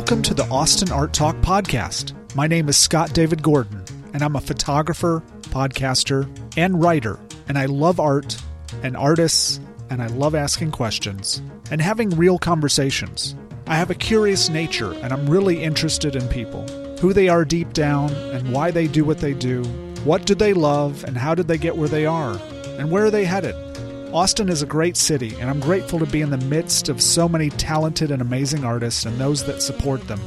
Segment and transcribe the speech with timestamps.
[0.00, 2.14] Welcome to the Austin Art Talk podcast.
[2.34, 3.84] My name is Scott David Gordon,
[4.14, 6.26] and I'm a photographer, podcaster,
[6.56, 7.20] and writer.
[7.48, 8.42] And I love art
[8.82, 9.60] and artists,
[9.90, 13.36] and I love asking questions and having real conversations.
[13.66, 16.66] I have a curious nature, and I'm really interested in people
[17.00, 19.64] who they are deep down, and why they do what they do.
[20.04, 22.40] What do they love, and how did they get where they are?
[22.78, 23.54] And where are they headed?
[24.12, 27.28] Austin is a great city, and I'm grateful to be in the midst of so
[27.28, 30.20] many talented and amazing artists and those that support them.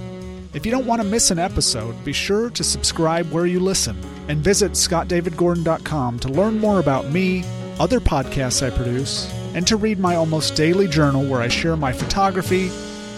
[0.53, 3.97] If you don't want to miss an episode, be sure to subscribe where you listen
[4.29, 7.43] and visit scottdavidgordon.com to learn more about me,
[7.77, 11.91] other podcasts I produce, and to read my almost daily journal where I share my
[11.91, 12.69] photography,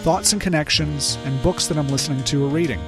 [0.02, 2.80] thoughts and connections, and books that I'm listening to or reading.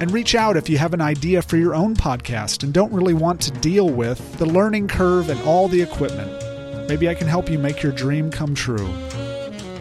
[0.00, 3.14] And reach out if you have an idea for your own podcast and don't really
[3.14, 6.47] want to deal with the learning curve and all the equipment.
[6.88, 8.88] Maybe I can help you make your dream come true.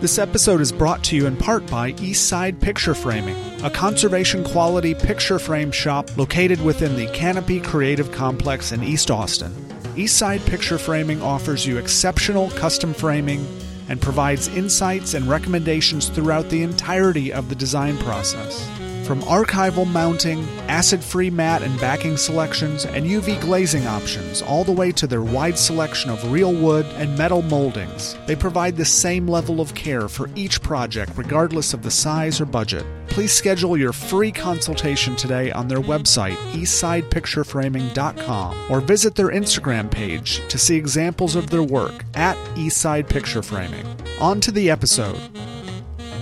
[0.01, 4.93] This episode is brought to you in part by Eastside Picture Framing, a conservation quality
[4.93, 9.53] picture frame shop located within the Canopy Creative Complex in East Austin.
[9.95, 13.47] Eastside Picture Framing offers you exceptional custom framing
[13.89, 18.69] and provides insights and recommendations throughout the entirety of the design process.
[19.07, 24.73] From archival mounting, acid free mat and backing selections, and UV glazing options, all the
[24.73, 29.25] way to their wide selection of real wood and metal moldings, they provide the same
[29.25, 32.85] level of care for each project, regardless of the size or budget.
[33.07, 40.45] Please schedule your free consultation today on their website, eastsidepictureframing.com, or visit their Instagram page
[40.49, 43.85] to see examples of their work at Eastside Picture Framing.
[44.19, 45.17] On to the episode.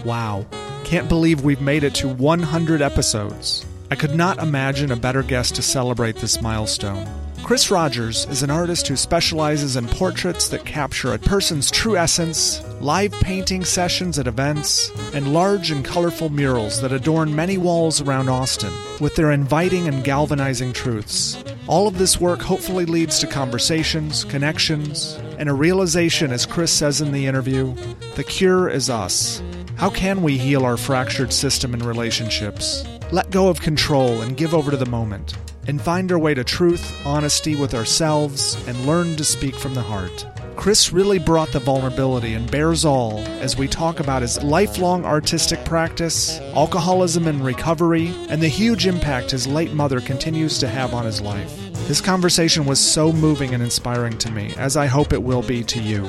[0.06, 0.46] Wow.
[0.86, 3.66] Can't believe we've made it to 100 episodes.
[3.90, 7.08] I could not imagine a better guest to celebrate this milestone.
[7.44, 12.62] Chris Rogers is an artist who specializes in portraits that capture a person's true essence,
[12.82, 18.30] live painting sessions at events, and large and colorful murals that adorn many walls around
[18.30, 21.44] Austin with their inviting and galvanizing truths.
[21.66, 27.02] All of this work hopefully leads to conversations, connections, and a realization, as Chris says
[27.02, 27.74] in the interview
[28.14, 29.42] the cure is us.
[29.78, 32.86] How can we heal our fractured system and relationships?
[33.12, 35.36] Let go of control and give over to the moment,
[35.68, 39.82] and find our way to truth, honesty with ourselves, and learn to speak from the
[39.82, 40.26] heart.
[40.56, 45.64] Chris really brought the vulnerability and bears all as we talk about his lifelong artistic
[45.66, 51.06] practice, alcoholism and recovery, and the huge impact his late mother continues to have on
[51.06, 51.54] his life.
[51.90, 55.66] This conversation was so moving and inspiring to me, as I hope it will be
[55.66, 56.06] to you.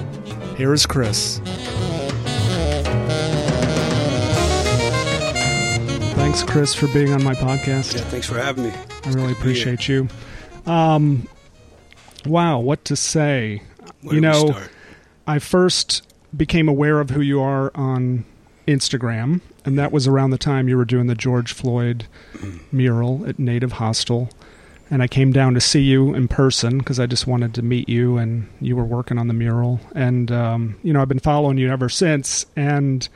[0.56, 1.40] Here is Chris.
[6.36, 7.94] Thanks, Chris, for being on my podcast.
[7.94, 8.72] Yeah, thanks for having me.
[9.04, 10.06] I really appreciate you.
[10.66, 11.26] Um,
[12.26, 13.62] wow, what to say?
[14.02, 14.54] Where you know.
[15.26, 18.26] I first became aware of who you are on
[18.68, 22.06] Instagram, and that was around the time you were doing the George Floyd
[22.70, 24.28] mural at Native Hostel.
[24.90, 27.88] And I came down to see you in person because I just wanted to meet
[27.88, 29.80] you, and you were working on the mural.
[29.94, 32.44] And, um, you know, I've been following you ever since.
[32.56, 33.08] And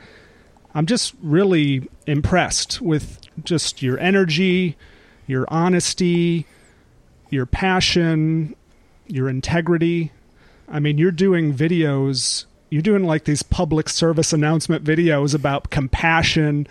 [0.73, 4.77] I'm just really impressed with just your energy,
[5.27, 6.45] your honesty,
[7.29, 8.55] your passion,
[9.07, 10.11] your integrity.
[10.69, 16.67] I mean, you're doing videos, you're doing like these public service announcement videos about compassion,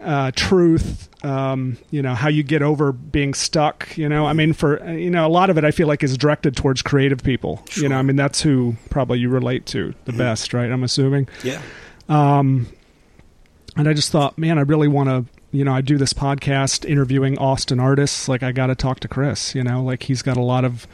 [0.00, 4.26] uh, truth, um, you know, how you get over being stuck, you know.
[4.26, 6.82] I mean, for, you know, a lot of it I feel like is directed towards
[6.82, 7.64] creative people.
[7.76, 10.70] You know, I mean, that's who probably you relate to the best, right?
[10.70, 11.28] I'm assuming.
[11.42, 11.62] Yeah.
[12.08, 12.68] Um,
[13.76, 16.88] and I just thought, man, I really want to, you know, I do this podcast
[16.88, 18.28] interviewing Austin artists.
[18.28, 20.86] Like, I got to talk to Chris, you know, like he's got a lot of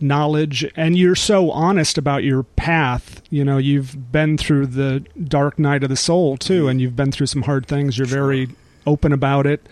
[0.00, 3.22] knowledge and you're so honest about your path.
[3.30, 6.68] You know, you've been through the dark night of the soul too, mm-hmm.
[6.68, 7.98] and you've been through some hard things.
[7.98, 8.48] You're very
[8.86, 9.66] open about it.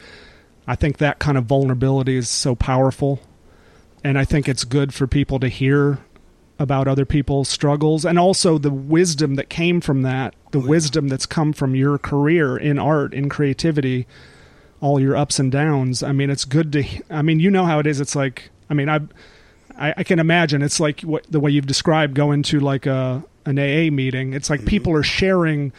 [0.67, 3.21] I think that kind of vulnerability is so powerful.
[4.03, 5.99] And I think it's good for people to hear
[6.59, 11.09] about other people's struggles and also the wisdom that came from that, the oh, wisdom
[11.09, 14.07] that's come from your career in art, in creativity,
[14.81, 16.03] all your ups and downs.
[16.03, 18.01] I mean, it's good to, I mean, you know how it is.
[18.01, 19.01] It's like, I mean, I,
[19.79, 23.23] I, I can imagine it's like what the way you've described going to like a,
[23.45, 24.33] an AA meeting.
[24.33, 24.69] It's like mm-hmm.
[24.69, 25.73] people are sharing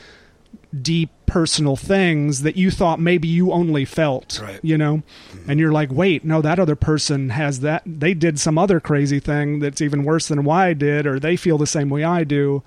[0.81, 4.59] deep personal things that you thought maybe you only felt Right.
[4.63, 5.01] you know
[5.47, 9.19] and you're like wait no that other person has that they did some other crazy
[9.19, 12.23] thing that's even worse than why i did or they feel the same way i
[12.23, 12.63] do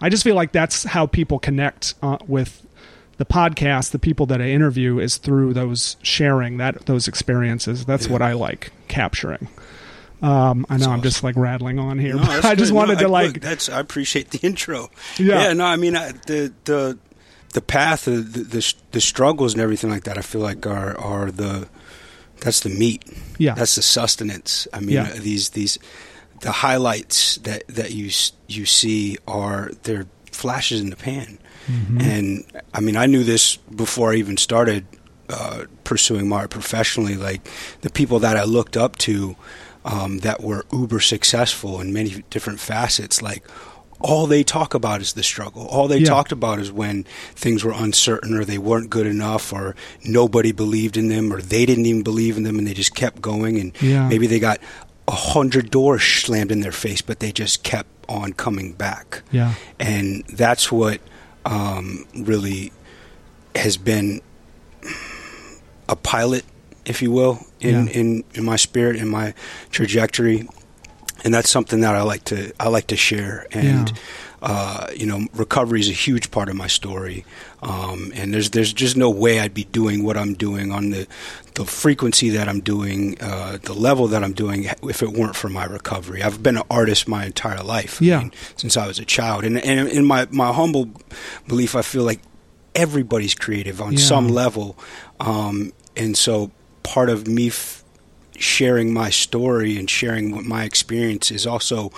[0.00, 2.66] i just feel like that's how people connect uh, with
[3.18, 8.08] the podcast the people that i interview is through those sharing that those experiences that's
[8.08, 9.48] what i like capturing
[10.22, 12.14] um, I know I'm just like rattling on here.
[12.14, 12.76] No, but I just good.
[12.76, 14.88] wanted No, to I- like look, that's I appreciate the intro.
[15.18, 15.52] Yeah.
[15.52, 16.98] no, I mean I, the the
[17.54, 21.30] the path, the, the the struggles and everything like that, I feel like are are
[21.30, 21.66] the
[22.40, 23.02] that's the meat.
[23.38, 24.68] Yeah, that's the sustenance.
[24.72, 25.10] I mean, Yeah.
[25.12, 25.78] these these
[26.40, 28.10] the highlights that that you
[28.48, 31.38] you see are they're flashes in the pan.
[31.66, 32.00] Mm-hmm.
[32.00, 34.84] And I mean, I knew this before I even started
[35.30, 37.16] uh, pursuing my art professionally.
[37.16, 37.48] Like
[37.80, 39.36] the people that I looked up to
[39.84, 43.44] um, that were uber successful in many different facets, like
[44.00, 45.66] all they talk about is the struggle.
[45.66, 46.08] All they Yeah.
[46.08, 47.04] talked about is when
[47.34, 49.74] things were uncertain or they weren't good enough or
[50.04, 53.22] nobody believed in them or they didn't even believe in them and they just kept
[53.22, 54.08] going and Yeah.
[54.08, 54.58] maybe they got
[55.08, 59.54] a hundred doors slammed in their face, but they just kept on coming back yeah,
[59.80, 61.00] and that's what
[61.46, 62.72] um, really
[63.54, 64.20] has been
[65.88, 66.44] a pilot,
[66.84, 67.92] if you will, in, Yeah.
[67.92, 69.34] in, in my spirit, in my
[69.70, 70.48] trajectory,
[71.24, 73.46] and that's something that I like to I like to share.
[73.52, 73.96] And Yeah.
[74.42, 77.24] uh, you know, recovery is a huge part of my story,
[77.62, 81.06] um, and there's there's just no way I'd be doing what I'm doing on the
[81.54, 85.48] the frequency that I'm doing, uh, the level that I'm doing, if it weren't for
[85.48, 86.22] my recovery.
[86.22, 88.02] I've been an artist my entire life.
[88.02, 88.18] I Yeah.
[88.18, 90.90] mean, since I was a child, and and in my my humble
[91.48, 92.20] belief, I feel like
[92.74, 93.98] everybody's creative on Yeah.
[94.00, 94.76] some level,
[95.20, 96.50] um, and so
[96.82, 97.48] part of me.
[97.48, 97.83] F-
[98.38, 101.92] sharing my story and sharing what my experience is also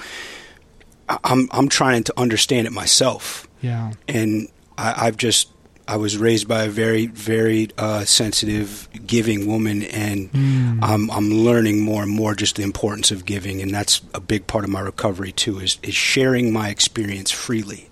[1.09, 5.49] I'm I'm trying to understand it myself, yeah, and I, I've just
[5.87, 10.81] I was raised by a very very uh, sensitive, giving woman, and Mm.
[10.83, 14.49] I'm I'm learning more and more just the importance of giving, and that's a big
[14.49, 15.61] part of my recovery too.
[15.61, 17.89] Is is sharing my experience freely,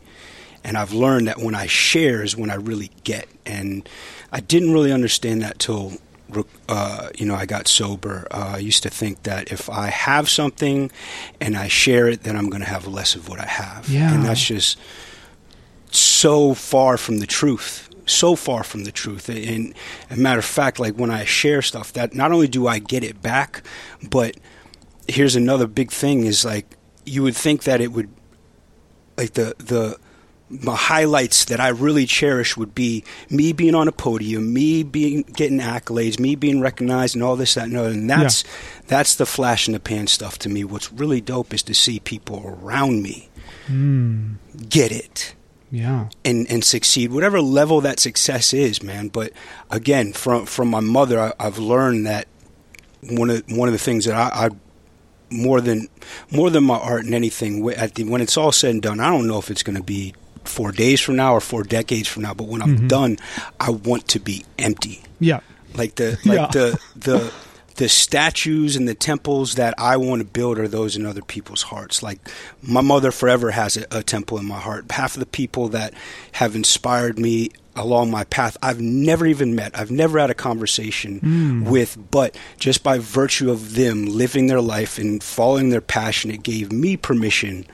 [0.64, 3.88] and I've learned that when I share is when I really get, and
[4.32, 5.92] I didn't really understand that till
[6.68, 8.26] uh, you know I got sober.
[8.30, 10.90] Uh, I used to think that if I have something
[11.40, 14.12] and I share it, then I'm going to have less of what I have, Yeah.
[14.14, 14.78] and that's just
[15.90, 19.72] so far from the truth so far from the truth and
[20.10, 23.02] a matter of fact like when i share stuff that not only do i get
[23.02, 23.62] it back
[24.10, 24.36] but
[25.08, 28.10] here's another big thing is like you would think that it would
[29.16, 29.96] like the the
[30.50, 35.22] my highlights that I really cherish would be me being on a podium, me being
[35.22, 37.90] getting accolades, me being recognized, and all this, that, and other.
[37.90, 38.44] And that's
[38.86, 40.64] that's the flash in the pan stuff to me.
[40.64, 43.28] What's really dope is to see people around me
[43.68, 44.34] Mm.
[44.68, 45.34] get it
[45.74, 49.08] yeah, and and succeed, whatever level that success is, man.
[49.08, 49.32] But
[49.70, 52.28] again, from from my mother, I, I've learned that
[53.10, 54.50] one of one of the things that I, I
[55.30, 55.88] more than
[56.30, 59.08] more than my art and anything at the when it's all said and done, I
[59.10, 60.14] don't know if it's going to be
[60.44, 62.34] four days from now or four decades from now.
[62.34, 62.88] But when I'm Mhm.
[62.88, 63.18] done,
[63.60, 65.40] I want to be empty yeah,
[65.74, 66.46] like the like Yeah.
[66.52, 67.32] the the
[67.76, 71.62] the statues and the temples that I want to build are those in other people's
[71.62, 72.04] hearts.
[72.04, 72.20] Like
[72.62, 74.90] my mother forever has a, a temple in my heart.
[74.92, 75.92] Half of the people that
[76.32, 79.76] have inspired me along my path, I've never even met.
[79.76, 81.68] I've never had a conversation Mm.
[81.68, 86.44] with, but just by virtue of them living their life and following their passion, it
[86.44, 87.66] gave me permission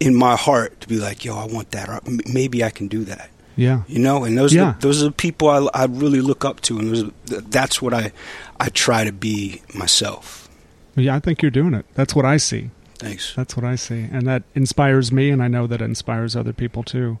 [0.00, 1.88] in my heart to be like, "Yo, I want that.
[1.88, 2.00] Or
[2.32, 4.62] maybe I can do that." yeah, you know and those Yeah.
[4.70, 7.40] are the, those are the people I, I really look up to and those are,
[7.40, 8.12] that's what I
[8.60, 10.48] I try to be myself
[10.94, 11.14] yeah.
[11.16, 11.86] I think you're doing it.
[11.94, 12.70] That's what I see.
[12.98, 16.52] thanks That's what I see, and that inspires me, and I know that inspires other
[16.52, 17.18] people too.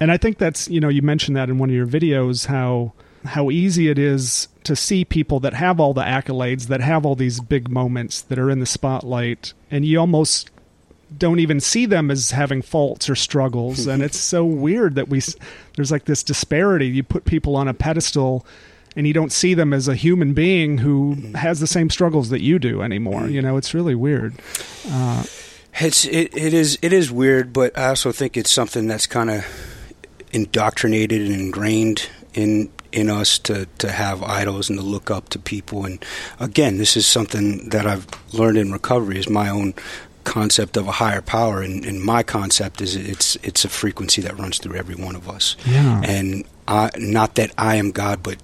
[0.00, 2.92] And I think that's you know you mentioned that in one of your videos how
[3.24, 7.14] how easy it is to see people that have all the accolades, that have all
[7.16, 10.50] these big moments, that are in the spotlight, and you almost
[11.16, 13.86] don't even see them as having faults or struggles.
[13.86, 15.22] And it's so weird that we
[15.76, 16.88] there's like this disparity.
[16.88, 18.44] You put people on a pedestal
[18.96, 22.40] and you don't see them as a human being who has the same struggles that
[22.40, 23.28] you do anymore.
[23.28, 24.34] You know it's really weird.
[24.90, 25.24] Uh,
[25.80, 29.30] it's it, it is it is weird but I also think it's something that's kind
[29.30, 29.46] of
[30.32, 35.38] indoctrinated and ingrained in in us to to have idols and to look up to
[35.38, 35.84] people.
[35.84, 36.04] And
[36.38, 39.74] again this is something that I've learned in recovery is my own
[40.32, 44.38] concept of a higher power and, and my concept is it's it's a frequency that
[44.38, 48.36] runs through every one of us yeah and I, not that I am God, but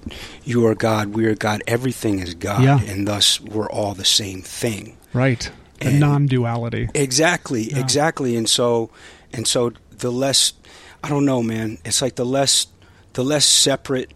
[0.45, 2.81] you are God, we are God, everything is God, Yeah.
[2.91, 4.97] and thus we're all the same thing.
[5.13, 5.51] right
[5.81, 7.81] the non-duality Exactly, Yeah.
[7.81, 8.35] exactly.
[8.37, 8.89] And so,
[9.35, 10.55] and so the less,
[11.03, 11.77] I don't know, man.
[11.85, 12.67] It's like the less,
[13.13, 14.11] the less separate,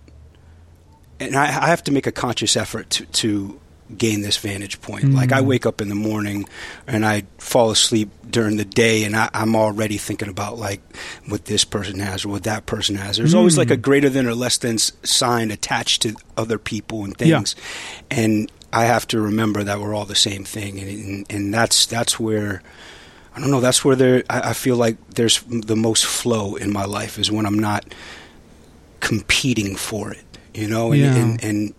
[1.20, 3.60] and I, I have to make a conscious effort to to
[3.96, 5.12] gain this vantage point.
[5.14, 5.46] Like I Mm.
[5.46, 6.46] wake up in the morning
[6.86, 10.80] and I fall asleep during the day, and I, I'm already thinking about like
[11.28, 13.16] what this person has or what that person has.
[13.16, 13.82] There's always like a Mm.
[13.82, 17.36] greater than or less than sign attached to other people and Yeah.
[17.38, 17.56] things,
[18.10, 21.86] and I have to remember that we're all the same thing, and and, and that's
[21.86, 22.62] that's where.
[23.36, 23.60] I don't know.
[23.60, 24.24] That's where there.
[24.28, 27.84] I, I feel like there's the most flow in my life is when I'm not
[29.00, 31.14] competing for it, you know, and, Yeah.
[31.16, 31.74] and, and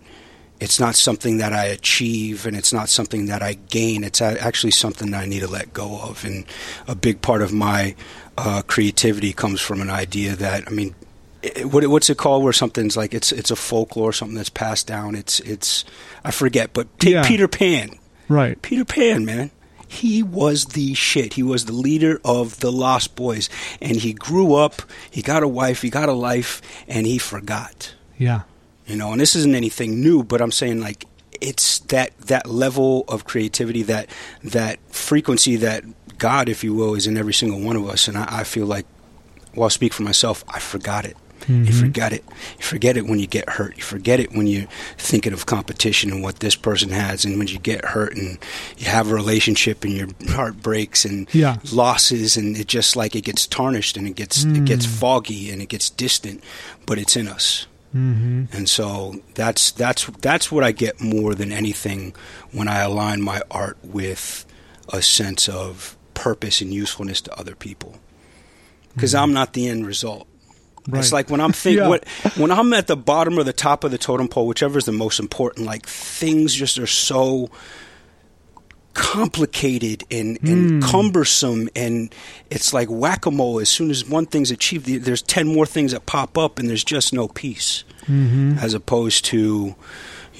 [0.60, 4.04] it's not something that I achieve and it's not something that I gain.
[4.04, 6.24] It's actually something that I need to let go of.
[6.24, 6.44] And
[6.86, 7.94] a big part of my
[8.36, 10.94] uh, creativity comes from an idea that, I mean,
[11.42, 14.86] it, what, what's it called where something's like it's it's a folklore something that's passed
[14.86, 15.86] down it's it's
[16.22, 17.26] I forget but take Yeah.
[17.26, 17.98] Peter Pan
[18.30, 18.62] Right.
[18.62, 19.50] Peter Pan, man.
[19.88, 21.34] He was the shit.
[21.34, 23.50] He was the leader of the Lost Boys.
[23.80, 27.92] And he grew up, he got a wife, he got a life, and he forgot.
[28.16, 28.42] Yeah.
[28.90, 31.04] You know, and this isn't anything new, but I'm saying like
[31.40, 34.08] it's that that level of creativity, that
[34.42, 35.84] that frequency that
[36.18, 38.08] God, if you will, is in every single one of us.
[38.08, 38.86] And I, I feel like
[39.54, 41.16] well, I'll speak for myself, I forgot it.
[41.48, 41.80] You Mhm.
[41.80, 42.22] forget it.
[42.58, 43.74] You forget it when you get hurt.
[43.78, 44.68] You forget it when you're
[44.98, 48.38] thinking of competition and what this person has, and when you get hurt and
[48.76, 51.56] you have a relationship and your heart breaks and Yeah.
[51.72, 55.62] losses, and it just like it gets tarnished and it gets it gets foggy and
[55.62, 56.44] it gets distant,
[56.84, 57.66] but it's in us.
[57.94, 58.44] Mm-hmm.
[58.56, 62.14] And so that's that's that's what I get more than anything
[62.52, 64.46] when I align my art with
[64.92, 67.96] a sense of purpose and usefulness to other people.
[68.94, 70.26] Because I'm not the end result.
[70.88, 71.00] Right.
[71.00, 71.88] It's like when I'm thinking Yeah.
[71.88, 72.00] when,
[72.36, 74.92] when I'm at the bottom or the top of the totem pole, whichever is the
[74.92, 75.66] most important.
[75.66, 77.50] Like things just are so
[78.94, 82.14] complicated and, and cumbersome, and
[82.50, 83.60] it's like whack a mole.
[83.60, 86.84] As soon as one thing's achieved, there's ten more things that pop up, and there's
[86.84, 87.84] just no peace.
[88.02, 88.58] Mm-hmm.
[88.58, 89.74] As opposed to,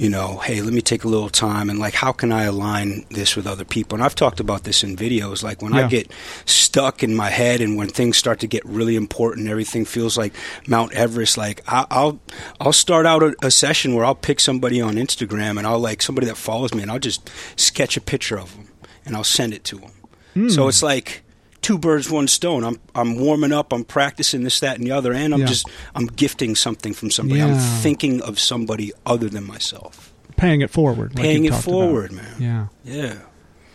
[0.01, 3.05] you know, hey, let me take a little time and like, how can I align
[3.11, 3.97] this with other people?
[3.97, 5.43] And I've talked about this in videos.
[5.43, 5.85] Like when Yeah.
[5.85, 6.11] I get
[6.47, 10.33] stuck in my head and when things start to get really important, everything feels like
[10.67, 11.37] Mount Everest.
[11.37, 12.19] Like I, I'll
[12.59, 16.01] I'll start out a, a session where I'll pick somebody on Instagram and I'll like
[16.01, 18.69] somebody that follows me and I'll just sketch a picture of them
[19.05, 19.91] and I'll send it to them.
[20.33, 20.49] Hmm.
[20.49, 21.23] So it's like
[21.63, 22.65] two birds, one stone.
[22.65, 23.73] I'm I'm warming up.
[23.73, 25.47] I'm practicing this, that, and the other, and I'm Yeah.
[25.47, 27.43] just I'm gifting something from somebody.
[27.43, 30.13] I'm thinking of somebody other than myself.
[30.37, 31.15] Paying it forward.
[31.15, 31.73] like Paying it talked about.
[31.73, 32.35] forward, man.
[32.39, 32.67] Yeah.
[32.85, 33.15] Yeah.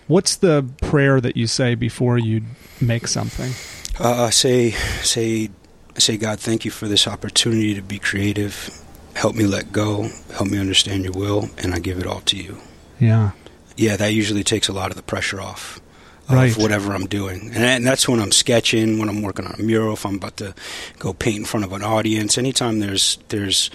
[0.08, 2.42] What's the prayer that you say before you
[2.82, 3.52] make something?
[4.00, 5.50] Uh, say, say,
[5.98, 8.70] say, God, thank you for this opportunity to be creative.
[9.16, 10.10] Help me let go.
[10.34, 12.58] Help me understand your will, and I give it all to you.
[13.00, 13.32] Yeah.
[13.78, 15.80] Yeah, that usually takes a lot of the pressure off
[16.30, 19.64] of whatever I'm doing, and, and that's when I'm sketching, when I'm working on a
[19.64, 20.54] mural, if I'm about to
[21.00, 22.38] go paint in front of an audience.
[22.38, 23.70] Anytime there's there's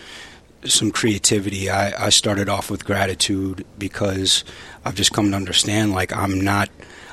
[0.65, 4.45] some creativity, I, I started off with gratitude because
[4.85, 6.71] I've just come to understand like I'm not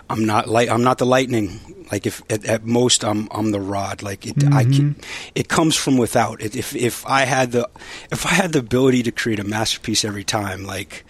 [0.09, 1.85] I'm not light I'm not the lightning.
[1.91, 4.03] Like if at, at most I'm I'm the rod.
[4.03, 4.71] Like it I mm-hmm.
[4.71, 4.95] can,
[5.35, 6.41] it comes from without.
[6.41, 7.69] It, if if I had the
[8.11, 11.05] if I had the ability to create a masterpiece every time, like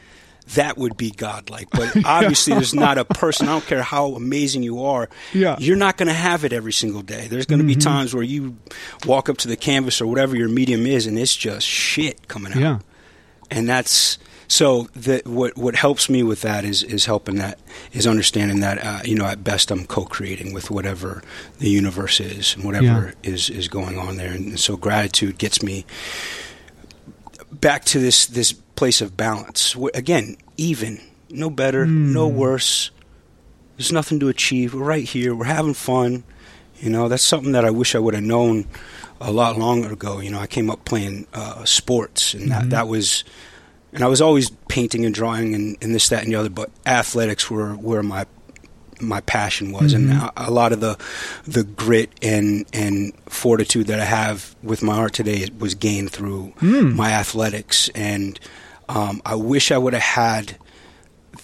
[0.55, 1.69] that would be godlike.
[1.71, 3.47] But obviously, there's not a person.
[3.47, 5.09] I don't care how amazing you are.
[5.33, 5.55] Yeah.
[5.59, 7.27] you're not going to have it every single day.
[7.27, 8.57] There's going to be times where you
[9.05, 12.53] walk up to the canvas or whatever your medium is, and it's just shit coming
[12.53, 12.79] out Yeah.
[13.51, 14.17] and that's
[14.49, 14.83] so
[15.25, 17.59] what what helps me with that is is helping that
[17.91, 21.21] is understanding that uh, you know at best I'm co-creating with whatever
[21.59, 25.85] the universe is and whatever is is going on there and so gratitude gets me
[27.51, 29.75] back to this this place of balance.
[29.93, 32.37] Again even no better no hmm.
[32.37, 32.91] worse.
[33.75, 34.73] There's nothing to achieve.
[34.73, 35.35] We're right here.
[35.35, 36.23] We're having fun.
[36.79, 38.67] You know that's something that I wish I would have known
[39.19, 40.19] a lot longer ago.
[40.19, 42.69] You know I came up playing uh, sports and that mm-hmm.
[42.69, 43.23] that was
[43.93, 46.49] and I was always painting and drawing and, and this, that, and the other.
[46.49, 48.25] But athletics were where my
[48.99, 50.25] my passion was, and mm-hmm.
[50.39, 50.97] a, a lot of the
[51.43, 56.53] the grit and and fortitude that I have with my art today was gained through
[56.59, 56.95] hmm.
[56.95, 57.89] my athletics.
[57.89, 58.39] And
[58.89, 60.57] um, I wish I would have had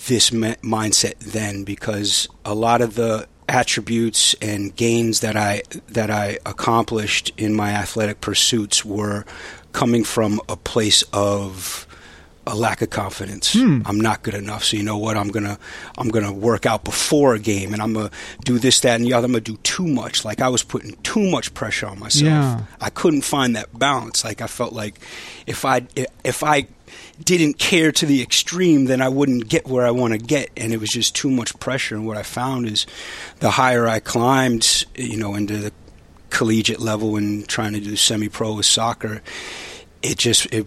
[0.07, 6.39] this mindset then, because a lot of the attributes and gains that I that I
[6.45, 9.25] accomplished in my athletic pursuits were
[9.73, 11.85] coming from a place of
[12.45, 13.55] a lack of confidence.
[13.55, 14.65] I'm not good enough.
[14.65, 15.15] So you know what?
[15.15, 15.57] I'm gonna
[15.97, 18.11] I'm gonna work out before a game, and I'm gonna
[18.43, 19.25] do this, that, and the other.
[19.25, 20.25] I'm gonna do too much.
[20.25, 22.23] Like I was putting too much pressure on myself.
[22.23, 22.61] Yeah.
[22.81, 24.25] I couldn't find that balance.
[24.25, 24.99] Like I felt like
[25.47, 25.87] if I
[26.23, 26.67] if I
[27.23, 30.73] didn't care to the extreme, then I wouldn't get where I want to get, and
[30.73, 31.95] it was just too much pressure.
[31.95, 32.85] And what I found is,
[33.39, 35.71] the higher I climbed, you know, into the
[36.29, 39.21] collegiate level and trying to do semi-pro with soccer,
[40.01, 40.65] it just it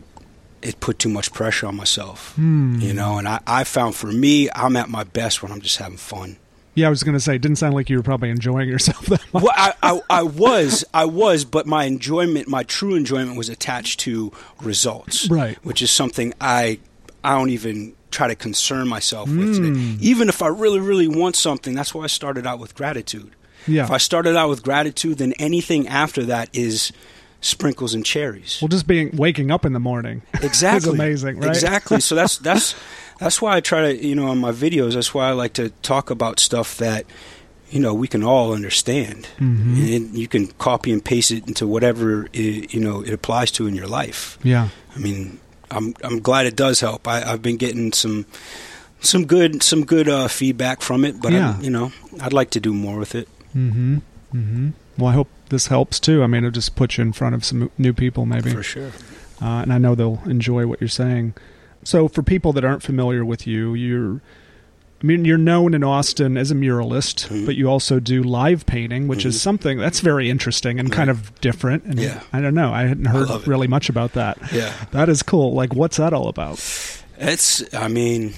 [0.63, 2.79] it put too much pressure on myself, hmm.
[2.81, 3.19] you know.
[3.19, 6.37] And I, I found for me, I'm at my best when I'm just having fun.
[6.77, 9.07] Yeah, I was going to say, it didn't sound like you were probably enjoying yourself
[9.07, 9.43] that much.
[9.43, 13.99] Well, I, I, I was, I was, but my enjoyment, my true enjoyment, was attached
[14.01, 14.31] to
[14.61, 15.57] results, Right.
[15.65, 16.79] Which is something I,
[17.25, 19.69] I don't even try to concern myself with today.
[19.79, 19.97] Hmm.
[20.01, 23.35] Even if I really, really want something, that's why I started out with gratitude.
[23.67, 23.85] Yeah.
[23.85, 26.93] If I started out with gratitude, then anything after that is
[27.41, 28.59] sprinkles and cherries.
[28.61, 30.91] Well, just being waking up in the morning Exactly.
[30.91, 31.49] is amazing, right?
[31.49, 32.01] Exactly.
[32.01, 32.75] So that's that's
[33.19, 34.95] that's why I try to you know on my videos.
[34.95, 37.05] That's why I like to talk about stuff that
[37.71, 39.97] you know we can all understand, Mhm.
[39.97, 43.67] and you can copy and paste it into whatever it, you know it applies to
[43.67, 44.39] in your life.
[44.43, 44.69] Yeah.
[44.95, 45.39] I mean,
[45.71, 47.07] I'm I'm glad it does help.
[47.09, 48.27] I, I've been getting some
[49.01, 51.57] some good some good uh, feedback from it, but Yeah.
[51.59, 53.99] I, you know I'd like to do more with it Mm-hmm.
[54.35, 54.69] Mm-hmm.
[54.99, 56.23] Well, I hope this helps too.
[56.23, 58.51] I mean, it'll just put you in front of some new people, maybe.
[58.51, 58.91] for sure.
[59.41, 61.33] uh, and I know they'll enjoy what you're saying.
[61.87, 64.15] So, for people that aren't familiar with you, you're,
[65.01, 67.47] I mean, you're known in Austin as a muralist, Mhm.
[67.47, 69.41] but you also do live painting, which is Mhm.
[69.41, 71.85] something that's very interesting and kind of different.
[71.85, 72.21] And Yeah.
[72.33, 73.47] I don't know, I hadn't heard it.
[73.47, 74.37] really much about that.
[74.53, 75.55] Yeah, That is cool.
[75.55, 76.59] Like, what's that all about?
[77.21, 77.63] it's.
[77.73, 78.35] I mean,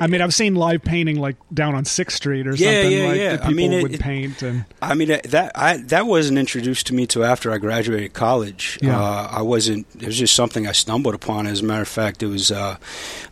[0.00, 2.98] I mean, I've seen live painting like down on Sixth Street or Yeah, something.
[2.98, 3.30] yeah, like yeah.
[3.30, 6.06] that I people mean, it- would it- paint and I mean that- that I that
[6.06, 8.78] wasn't introduced to me till after I graduated college.
[8.82, 9.00] Yeah.
[9.00, 9.86] Uh, I wasn't.
[9.98, 11.46] It was just something I stumbled upon.
[11.46, 12.76] As a matter of fact, it was uh,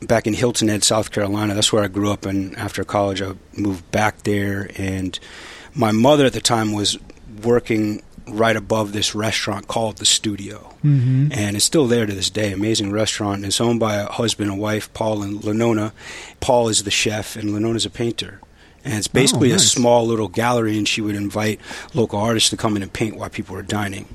[0.03, 1.55] back in Hilton Head, South Carolina.
[1.55, 2.27] That's where I grew up.
[2.27, 4.71] And after college, I moved back there.
[4.77, 5.19] And
[5.75, 6.99] my mother at the time was
[7.43, 8.03] working
[8.35, 10.75] right above this restaurant called the Studio.
[10.85, 11.37] Mhm.
[11.37, 12.53] and it's still there to this day.
[12.53, 13.45] Amazing restaurant.
[13.45, 15.91] It's owned by a husband and wife, Paul and Lenona.
[16.41, 18.41] Paul is the chef, and Lenona's a painter.
[18.85, 19.65] And it's basically Oh, nice.
[19.65, 21.61] a small little gallery, and she would invite
[21.95, 24.07] local artists to come in and paint while people were dining.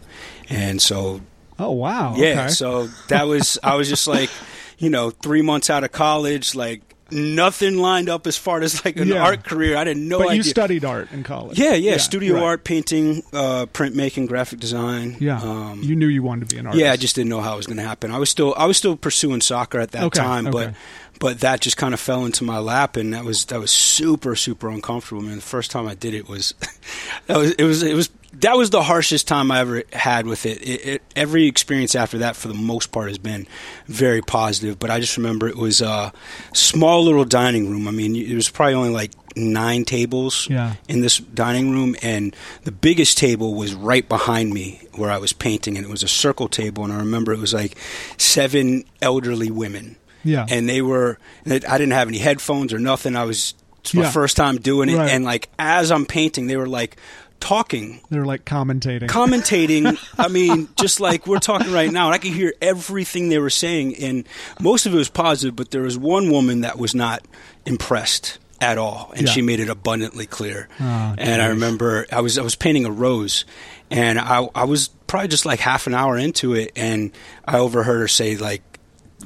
[0.50, 1.20] And so,
[1.60, 2.48] oh wow, yeah, okay.
[2.53, 4.29] so that was, I was just like,
[4.77, 8.98] you know, three months out of college, like nothing lined up as far as like
[8.98, 9.24] an Yeah.
[9.24, 9.77] art career.
[9.77, 10.38] I didn't know but idea.
[10.38, 11.58] you studied art in college.
[11.60, 12.43] yeah, yeah, studio right.
[12.43, 15.17] art, painting, uh, printmaking, graphic design.
[15.20, 16.82] Yeah, Um, you knew you wanted to be an artist.
[16.82, 18.12] yeah, I just didn't know how it was going to happen.
[18.12, 20.75] I was still I was still pursuing soccer at that Okay, time, but okay.
[21.20, 24.36] but that just kind of fell into my lap, and that was that was super
[24.36, 25.22] super uncomfortable.
[25.22, 26.53] Man, the first time I did it was
[27.27, 28.10] that was it was it was
[28.40, 30.57] that was the harshest time I ever had with it.
[30.62, 31.01] It, it.
[31.16, 33.48] Every experience after that, for the most part, has been
[33.88, 34.79] very positive.
[34.79, 36.12] But I just remember it was a
[36.53, 37.88] small little dining room.
[37.88, 40.75] I mean, it was probably only like nine tables Yeah.
[40.88, 45.34] in this dining room, and the biggest table was right behind me where I was
[45.34, 46.84] painting, and it was a circle table.
[46.84, 47.77] And I remember it was like
[48.18, 51.18] seven elderly women, yeah, and they were.
[51.46, 53.16] I didn't have any headphones or nothing.
[53.16, 54.12] I was it's my Yeah.
[54.12, 55.10] first time doing it, Right.
[55.12, 56.96] and like as I'm painting, they were like
[57.44, 58.00] talking.
[58.10, 59.08] They're like commentating.
[59.10, 59.98] commentating.
[60.18, 63.50] I mean just like we're talking right now and i could hear everything they were
[63.50, 64.25] saying and
[64.62, 67.25] most of it was positive but there was one woman that was not
[67.66, 69.34] impressed at all and Yeah.
[69.34, 70.70] she made it abundantly clear.
[70.79, 73.44] Oh, and i remember i was i was painting a rose
[73.92, 77.12] and i i was probably just like half an hour into it and
[77.46, 78.62] i overheard her say like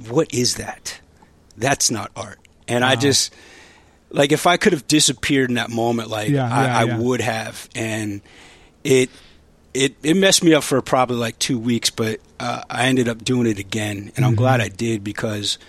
[0.09, 0.99] what is that?
[1.57, 2.39] That's not art.
[2.67, 3.33] And i just
[4.09, 6.97] like if i could have disappeared in that moment like Yeah, I, yeah, I yeah.
[6.99, 8.21] would have and
[8.83, 9.09] it
[9.73, 13.23] it it messed me up for probably like two weeks, but uh, I ended up
[13.23, 14.37] doing it again, and I'm Mm-hmm.
[14.37, 15.59] glad I did because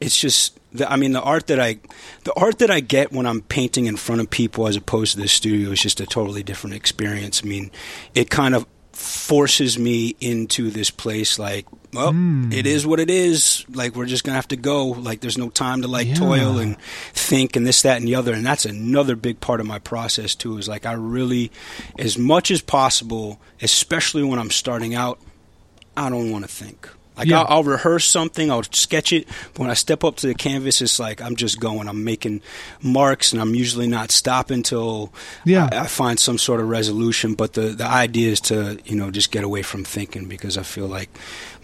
[0.00, 0.58] it's just.
[0.72, 1.78] The, I mean, the art that I,
[2.24, 5.20] the art that I get when I'm painting in front of people as opposed to
[5.20, 7.42] the studio is just a totally different experience.
[7.44, 7.70] I mean,
[8.14, 12.52] it kind of forces me into this place like, well, Mm.
[12.54, 13.64] it is what it is.
[13.72, 14.86] Like we're just gonna have to go.
[14.88, 16.14] Like there's no time to like Yeah.
[16.14, 16.76] toil and
[17.12, 18.32] think and this, that, and the other.
[18.32, 20.56] And that's another big part of my process too.
[20.58, 21.50] Is like I really,
[21.98, 25.18] as much as possible, especially when I'm starting out,
[25.96, 26.88] I don't want to think.
[27.16, 27.40] Like Yeah.
[27.42, 29.26] I'll, I'll rehearse something, I'll sketch it.
[29.52, 31.88] But when I step up to the canvas, it's like I'm just going.
[31.88, 32.40] I'm making
[32.80, 35.12] marks, and I'm usually not stopping until
[35.44, 35.68] Yeah.
[35.72, 37.34] I, I find some sort of resolution.
[37.34, 40.62] But the the idea is to you know just get away from thinking because I
[40.62, 41.10] feel like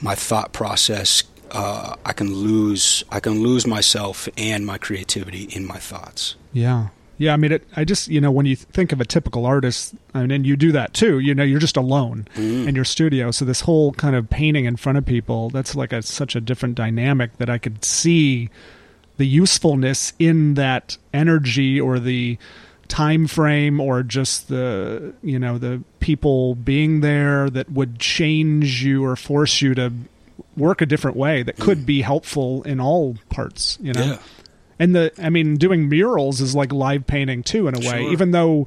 [0.00, 1.22] my thought process.
[1.50, 3.04] Uh, I can lose.
[3.11, 6.34] I can lose myself and my creativity in my thoughts.
[6.52, 6.88] Yeah.
[7.18, 9.94] Yeah, I mean, it, I just you know when you think of a typical artist,
[10.14, 11.18] I mean, and you do that too.
[11.18, 12.68] You know, you're just alone Mm.
[12.68, 15.92] in your studio, so this whole kind of painting in front of people, that's like
[15.92, 18.48] a such a different dynamic that I could see
[19.16, 22.38] the usefulness in that energy or the
[22.87, 29.04] time frame or just the you know the people being there that would change you
[29.04, 29.92] or force you to
[30.57, 34.18] work a different way that could be helpful in all parts you know Yeah.
[34.78, 38.02] And the i mean doing murals is like live painting too in a way.
[38.02, 38.12] Sure.
[38.12, 38.66] even though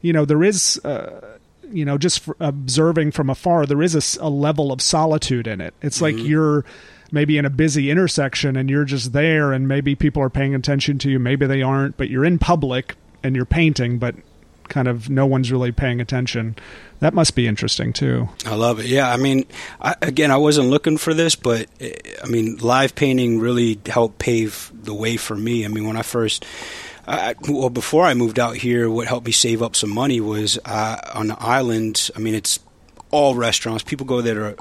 [0.00, 1.38] you know there is uh,
[1.70, 5.74] you know just observing from afar there is a level of solitude in it.
[5.82, 6.64] It's like you're
[7.10, 10.98] maybe in a busy intersection and you're just there and maybe people are paying attention
[10.98, 11.18] to you.
[11.18, 14.14] Maybe they aren't but you're in public and you're painting but
[14.68, 16.56] kind of no one's really paying attention
[17.00, 18.86] that must be interesting too I love it.
[18.86, 19.44] Yeah, I mean,
[19.80, 24.18] I, again, I wasn't looking for this, but eh, I mean, live painting really helped
[24.20, 25.64] pave the way for me.
[25.64, 26.44] I mean, when I first,
[27.06, 30.60] I, well, before I moved out here, what helped me save up some money was
[30.64, 32.08] uh, on the island.
[32.14, 32.60] I mean, it's
[33.10, 33.82] all restaurants.
[33.82, 34.34] People go there.
[34.54, 34.56] To,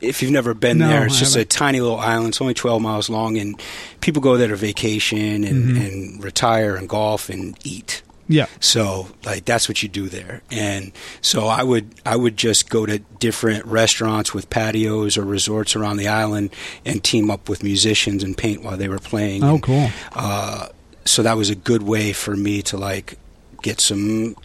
[0.00, 1.50] if you've never been No, there, it's I just a haven't.
[1.50, 2.28] tiny little island.
[2.30, 3.60] It's only 12 miles long, and
[4.00, 5.76] people go there to vacation and, Mm-hmm.
[5.76, 8.02] and retire and golf and eat.
[8.28, 8.46] Yeah.
[8.60, 10.42] So like that's what you do there.
[10.50, 15.74] And so I would I would just go to different restaurants with patios or resorts
[15.76, 16.50] around the island
[16.84, 19.42] and team up with musicians and paint while they were playing.
[19.44, 19.90] Oh, And, cool.
[20.14, 20.68] uh,
[21.04, 23.18] so that was a good way for me to like
[23.60, 24.36] get some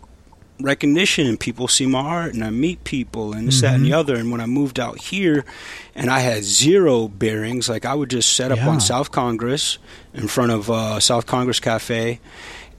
[0.59, 3.89] recognition and people see my art and I meet people and this, that, and the
[3.91, 3.99] Mm-hmm.
[3.99, 4.15] other.
[4.15, 5.45] And when I moved out here
[5.93, 8.69] and I had zero bearings, like I would just set up Yeah.
[8.69, 9.77] on South Congress
[10.15, 12.19] in front of uh, South Congress Cafe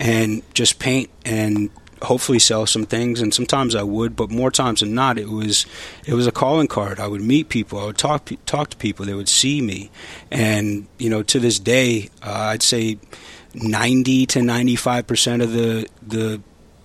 [0.00, 1.70] and just paint and
[2.02, 5.66] hopefully sell some things and sometimes I would but more times than not it was
[6.06, 7.00] it was a calling card.
[7.00, 7.78] I would meet people.
[7.80, 9.04] I would talk talk to people.
[9.04, 9.90] They would see me.
[10.30, 12.98] And you know to this day uh, I'd say
[13.54, 16.40] 90 to 95 percent of the the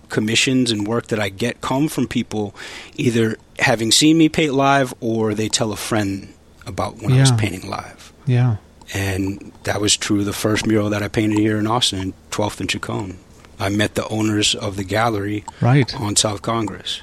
[0.08, 2.54] commissions and work that I get come from people
[2.96, 6.32] either having seen me paint live or they tell a friend
[6.66, 8.12] about when I was painting live.
[8.26, 8.56] Yeah.
[8.94, 12.60] And that was true of the first mural that I painted here in Austin, 12th
[12.60, 13.18] and Chicon.
[13.58, 15.92] I met the owners of the gallery Right.
[16.00, 17.02] on South Congress.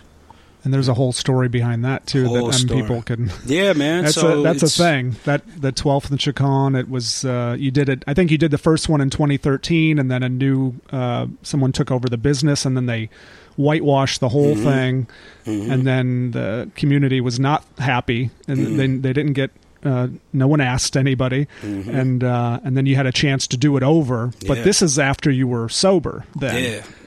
[0.64, 4.04] And there's a whole story behind that too Whole that um, people can Yeah, man.
[4.04, 5.16] That's so a that's a thing.
[5.24, 6.76] That the twelfth and Chicon.
[6.76, 8.04] It was uh, you did it.
[8.06, 11.72] I think you did the first one in 2013, and then a new uh, someone
[11.72, 13.10] took over the business, and then they
[13.56, 14.64] whitewashed the whole Mhm.
[14.64, 15.08] thing,
[15.48, 15.72] Mhm.
[15.72, 18.78] and then the community was not happy, and Mhm.
[18.78, 19.50] they they didn't get.
[19.84, 21.88] Uh, no one asked anybody, Mhm.
[21.88, 24.32] and uh, and then you had a chance to do it over.
[24.48, 24.64] But Yeah.
[24.64, 26.24] this is after you were sober.
[26.38, 26.64] Then,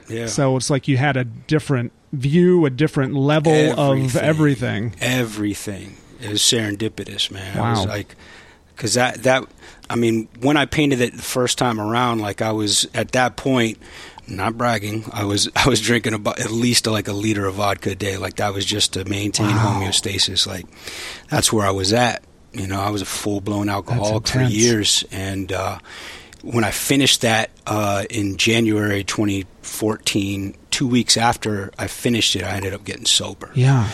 [0.09, 0.27] yeah, yeah.
[0.27, 4.95] so it's like you had a different view, a different level of everything.
[5.01, 7.57] Everything is serendipitous, man.
[7.57, 7.87] It was Wow.
[7.87, 8.17] like,
[8.75, 9.45] because that that
[9.89, 13.37] I mean, when I painted it the first time around, like I was at that
[13.37, 13.79] point.
[14.27, 15.05] Not bragging.
[15.13, 18.17] I was I was drinking about at least like a liter of vodka a day.
[18.17, 19.83] Like that was just to maintain Wow.
[19.83, 20.47] homeostasis.
[20.47, 20.65] Like
[21.29, 22.23] that's where I was at.
[22.55, 25.79] You know, I was a full blown alcoholic for years, and uh,
[26.43, 32.57] when I finished that uh, in January 2014, two weeks after I finished it, I
[32.57, 33.51] ended up getting sober.
[33.55, 33.91] Yeah,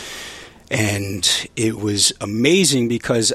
[0.71, 3.33] and it was amazing because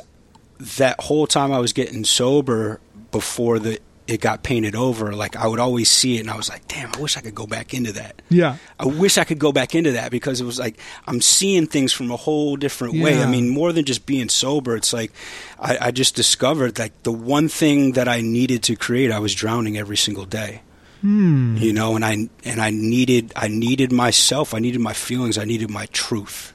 [0.78, 2.80] that whole time I was getting sober
[3.12, 6.50] before the it got painted over like I would always see it and I was
[6.50, 9.40] like damn I wish I could go back into that yeah, I wish I could
[9.40, 12.96] go back into that because it was like I'm seeing things from a whole different
[12.96, 13.18] way.
[13.18, 13.24] Yeah.
[13.24, 15.12] I mean, more than just being sober, it's like
[15.60, 19.34] I, I just discovered like the one thing that I needed to create, I was
[19.34, 20.62] drowning every single day.
[21.02, 21.58] Hmm.
[21.58, 24.54] You know, and I and I needed I needed myself.
[24.54, 25.38] I needed my feelings.
[25.38, 26.52] I needed my truth.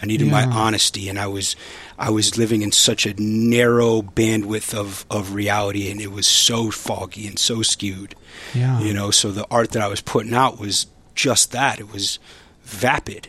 [0.00, 1.54] I needed my honesty, and I was
[2.02, 6.72] I was living in such a narrow bandwidth of of reality, and it was so
[6.72, 8.16] foggy and so skewed.
[8.54, 8.80] Yeah.
[8.80, 11.78] you know so the art that i was putting out was just that.
[11.78, 12.18] It was
[12.64, 13.28] vapid.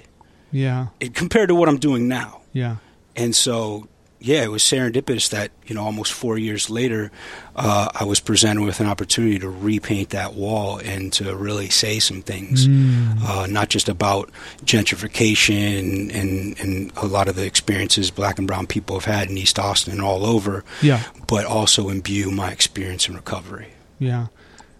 [0.52, 2.42] Yeah, it, compared to what i'm doing now.
[2.52, 2.78] Yeah,
[3.16, 3.88] and so
[4.26, 7.12] yeah it was serendipitous that you know almost four years later
[7.58, 12.00] uh, i was presented with an opportunity to repaint that wall and to really say
[12.00, 13.22] some things Mm.
[13.22, 14.32] uh, not just about
[14.64, 19.38] gentrification and, and a lot of the experiences black and brown people have had in
[19.38, 23.68] east austin and all over yeah, but also imbue my experience in recovery
[24.00, 24.28] yeah.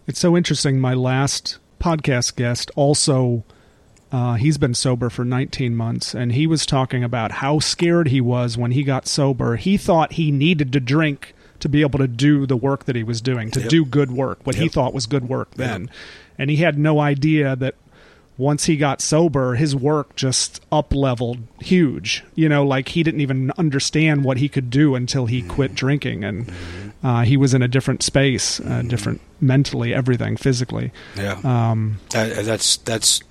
[0.06, 0.82] It's so interesting.
[0.82, 3.46] My last podcast guest also.
[4.14, 8.22] Uh, he's been sober for 19 months, and he was talking about how scared he
[8.22, 9.56] was when he got sober.
[9.56, 13.02] He thought he needed to drink to be able to do the work that he
[13.04, 13.70] was doing, to Yep.
[13.70, 15.90] do good work, what he thought was good work then.
[16.38, 17.74] And he had no idea that
[18.38, 22.24] once he got sober, his work just up leveled huge.
[22.36, 26.24] You know, like he didn't even understand what he could do until he quit drinking,
[26.24, 26.52] and
[27.04, 30.92] uh, he was in a different space, uh, different mentally, everything, physically.
[31.16, 33.22] yeah Um, That, that's that's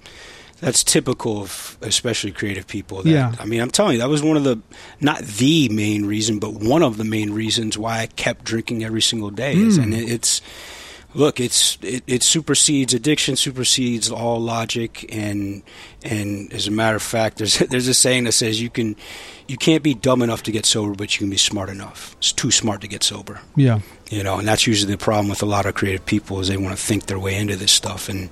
[0.62, 3.02] that's typical of especially creative people.
[3.02, 3.34] That, Yeah.
[3.38, 4.58] I mean, I'm telling you, that was one of the
[5.00, 9.02] not the main reason, but one of the main reasons why I kept drinking every
[9.02, 9.54] single day.
[9.54, 9.82] Is, Hmm.
[9.82, 10.40] and it, it's
[11.14, 15.62] look, it's it, it supersedes addiction, supersedes all logic, and
[16.04, 18.94] and as a matter of fact, there's there's a saying that says you can
[19.48, 22.14] you can't be dumb enough to get sober, but you can be smart enough.
[22.18, 25.42] It's too smart to get sober yeah, you know and that's usually the problem with
[25.42, 28.08] a lot of creative people is they want to think their way into this stuff
[28.08, 28.30] and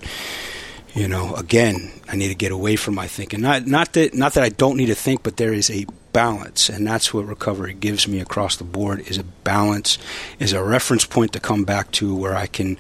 [0.95, 4.35] you know again i need to get away from my thinking not not that not
[4.35, 7.73] that i don't need to think but there is a balance and that's what recovery
[7.73, 9.97] gives me across the board is a balance
[10.41, 12.77] is a reference point to come back to where i can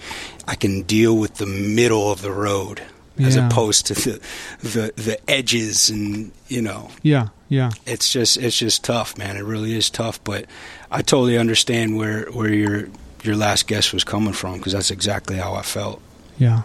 [0.48, 2.82] i can deal with the middle of the road
[3.26, 4.20] as opposed to the
[4.60, 7.70] the the edges and you know yeah, yeah.
[7.86, 9.36] it's just it's just tough, man.
[9.36, 10.22] It really is tough.
[10.24, 10.46] But
[10.90, 12.88] I totally understand where where your
[13.22, 16.00] your last guess was coming from because that's exactly how I felt.
[16.38, 16.62] Yeah.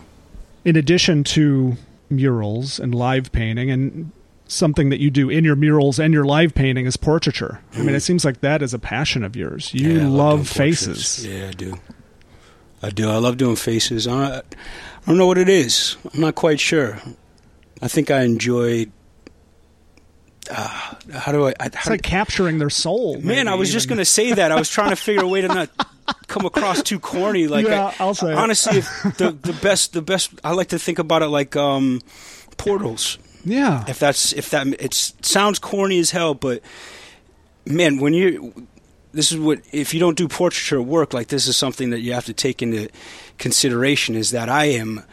[0.65, 1.78] In addition to
[2.10, 4.12] murals and live painting, and
[4.47, 7.62] something that you do in your murals and your live painting is portraiture.
[7.73, 9.73] I mean, it seems like that is a passion of yours.
[9.73, 9.97] You.
[9.97, 10.88] Yeah, I love, faces.
[10.88, 11.25] portraits.
[11.25, 11.78] Yeah, I do.
[12.82, 13.10] I do.
[13.10, 14.08] I love doing faces.
[14.08, 14.41] I, I
[15.08, 15.97] don't know what it is.
[16.13, 16.99] I'm not quite sure.
[17.82, 18.88] I think I enjoy.
[20.49, 21.54] Uh, how do I?
[21.60, 23.15] I It's how like capturing their soul.
[23.15, 24.51] Man, maybe I was just going to say that.
[24.51, 25.69] I was trying to figure a way to not
[26.27, 27.47] come across too corny.
[27.47, 28.85] Like, Yeah, I, I'll say honestly, if
[29.17, 30.31] the the best the best.
[30.43, 32.01] I like to think about it like um,
[32.57, 33.17] portals.
[33.43, 33.83] Yeah.
[33.87, 36.61] If that's if that it sounds corny as hell, but
[37.65, 38.67] man, when you
[39.11, 42.13] this is what if you don't do portraiture work, like this is something that you
[42.13, 42.89] have to take into
[43.37, 44.15] consideration.
[44.15, 45.03] Is that I am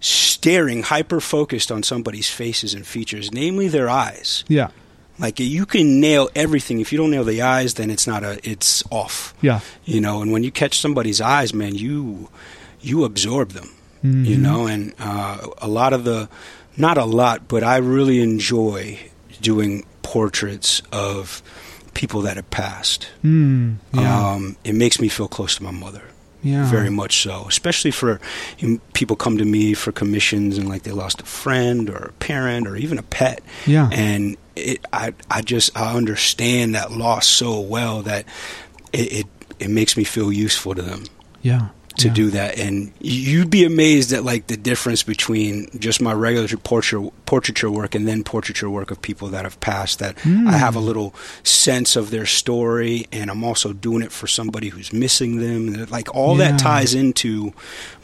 [0.00, 4.44] staring hyper focused on somebody's faces and features, namely their eyes.
[4.48, 4.70] Yeah.
[5.20, 6.80] Like you can nail everything.
[6.80, 8.40] If you don't nail the eyes, then it's not a.
[8.48, 9.34] It's off.
[9.40, 9.60] Yeah.
[9.84, 12.28] You know, and when you catch somebody's eyes, man, you
[12.80, 13.70] you absorb them.
[14.04, 14.24] Mm-hmm.
[14.24, 16.30] You know, and uh, a lot of the,
[16.76, 18.98] not a lot, but I really enjoy
[19.42, 21.42] doing portraits of
[21.92, 23.08] people that have passed.
[23.22, 24.30] Mm, yeah.
[24.30, 26.02] Um, it makes me feel close to my mother
[26.42, 26.70] yeah.
[26.70, 27.46] very much so.
[27.48, 28.20] Especially for
[28.58, 31.96] you know, people come to me for commissions and like they lost a friend or
[31.96, 33.42] a parent or even a pet.
[33.66, 33.88] Yeah.
[33.92, 38.24] And it, I, I just I understand that loss so well that
[38.92, 39.26] it, it,
[39.58, 41.04] it makes me feel useful to them
[41.42, 41.68] Yeah.
[41.96, 42.14] To yeah.
[42.14, 42.58] do that.
[42.58, 47.94] And you'd be amazed at like the difference between just my regular portraiture portraiture work
[47.94, 49.98] and then portraiture work of people that have passed.
[49.98, 50.48] That Hmm.
[50.48, 54.68] I have a little sense of their story, and I'm also doing it for somebody
[54.68, 55.86] who's missing them.
[55.90, 56.52] Like all Yeah.
[56.52, 57.52] that ties into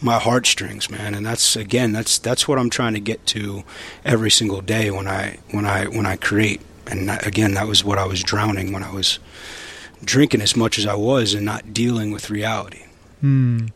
[0.01, 1.15] my heartstrings, man.
[1.15, 3.65] And that's again, that's that's what I'm trying to get to
[4.05, 6.61] every single day when I when I when I create.
[6.89, 9.19] And that, again, that was what I was drowning when I was
[10.05, 12.83] drinking as much as I was and not dealing with reality.
[13.21, 13.67] Hmm.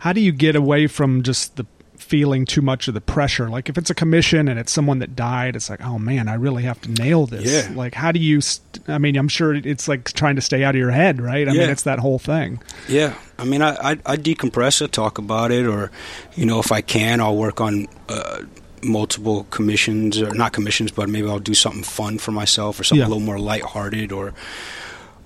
[0.00, 1.64] How do you get away from just the
[1.96, 3.48] feeling too much of the pressure?
[3.48, 6.34] Like if it's a commission and it's someone that died, it's like, oh man, I
[6.34, 7.44] really have to nail this.
[7.68, 7.74] Yeah.
[7.76, 8.40] Like, how do you?
[8.40, 11.46] St- I mean, I'm sure it's like trying to stay out of your head, right?
[11.48, 12.60] I mean, it's that whole thing.
[12.88, 15.90] Yeah, I mean, I, I I decompress it, talk about it, or
[16.34, 18.40] you know, if I can, I'll work on uh,
[18.82, 23.00] multiple commissions or not commissions, but maybe I'll do something fun for myself or something
[23.02, 23.06] Yeah.
[23.06, 24.32] a little more lighthearted, or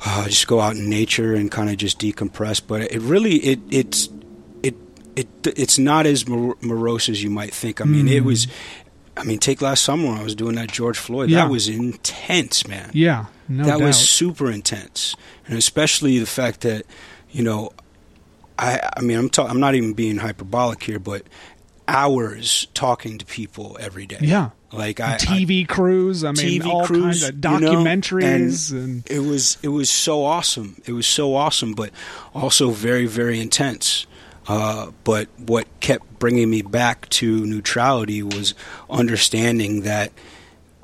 [0.05, 2.61] uh, just go out in nature and kind of just decompress.
[2.67, 4.09] But it really it it's
[5.17, 7.81] it it it's not as mor- morose as you might think.
[7.81, 8.27] I mean, it Mm.
[8.27, 8.47] was.
[9.17, 11.31] I mean, take last summer when I was doing that George Floyd.
[11.31, 11.45] Yeah.
[11.45, 13.27] That was intense, man Yeah.
[13.49, 13.87] No that doubt.
[13.87, 15.15] was super intense,
[15.47, 16.85] and especially the fact that,
[17.31, 17.71] you know,
[18.59, 21.23] I I mean I'm ta- I'm not even being hyperbolic here, but
[21.87, 24.19] hours talking to people every day.
[24.21, 24.51] yeah.
[24.73, 26.25] like I, I TV crews.
[26.25, 29.69] I mean, TV all crews, kinds of you know, documentaries and and, it was it
[29.69, 30.81] was so awesome.
[30.87, 31.91] It was so awesome, but
[32.35, 34.07] also very very intense.
[34.47, 38.55] Uh, but what kept bringing me back to neutrality was
[38.91, 40.13] understanding that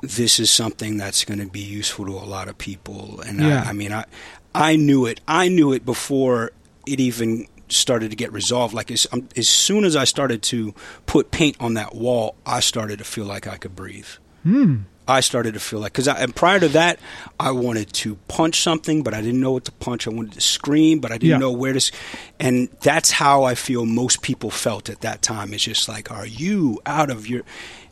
[0.01, 3.21] this is something that's going to be useful to a lot of people.
[3.21, 3.63] And Yeah.
[3.65, 4.05] I, I mean, I
[4.53, 5.21] I knew it.
[5.27, 6.51] I knew it before
[6.87, 8.73] it even started to get resolved.
[8.73, 10.73] Like as um, as soon as I started to
[11.05, 14.07] put paint on that wall, I started to feel like I could breathe.
[14.43, 14.77] Hmm.
[15.11, 16.99] I started to feel like because and prior to that,
[17.39, 20.07] I wanted to punch something, but I didn't know what to punch.
[20.07, 21.37] I wanted to scream, but I didn't Yeah.
[21.37, 21.91] know where to.
[22.39, 25.53] And that's how I feel most people felt at that time.
[25.53, 27.43] It's just like, are you out of your?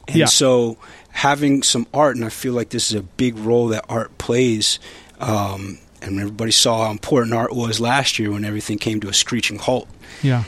[0.08, 0.25] And Yeah.
[0.25, 0.77] so
[1.12, 4.79] having some art, and I feel like this is a big role that art plays.
[5.19, 9.13] Um, and everybody saw how important art was last year when everything came to a
[9.13, 9.86] screeching halt
[10.23, 10.45] yeah.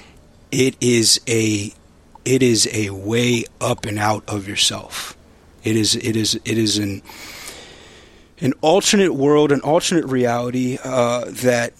[0.49, 1.73] it is a
[2.23, 5.17] it is a way up and out of yourself.
[5.63, 7.01] It is it is it is an
[8.39, 11.73] an alternate world, an alternate reality uh, that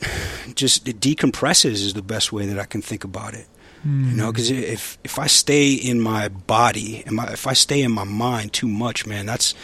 [0.56, 3.48] just it decompresses is the best way that I can think about it.
[3.84, 7.82] You know, because if if I stay in my body and my, if I stay
[7.82, 9.56] in my mind too much, man, that's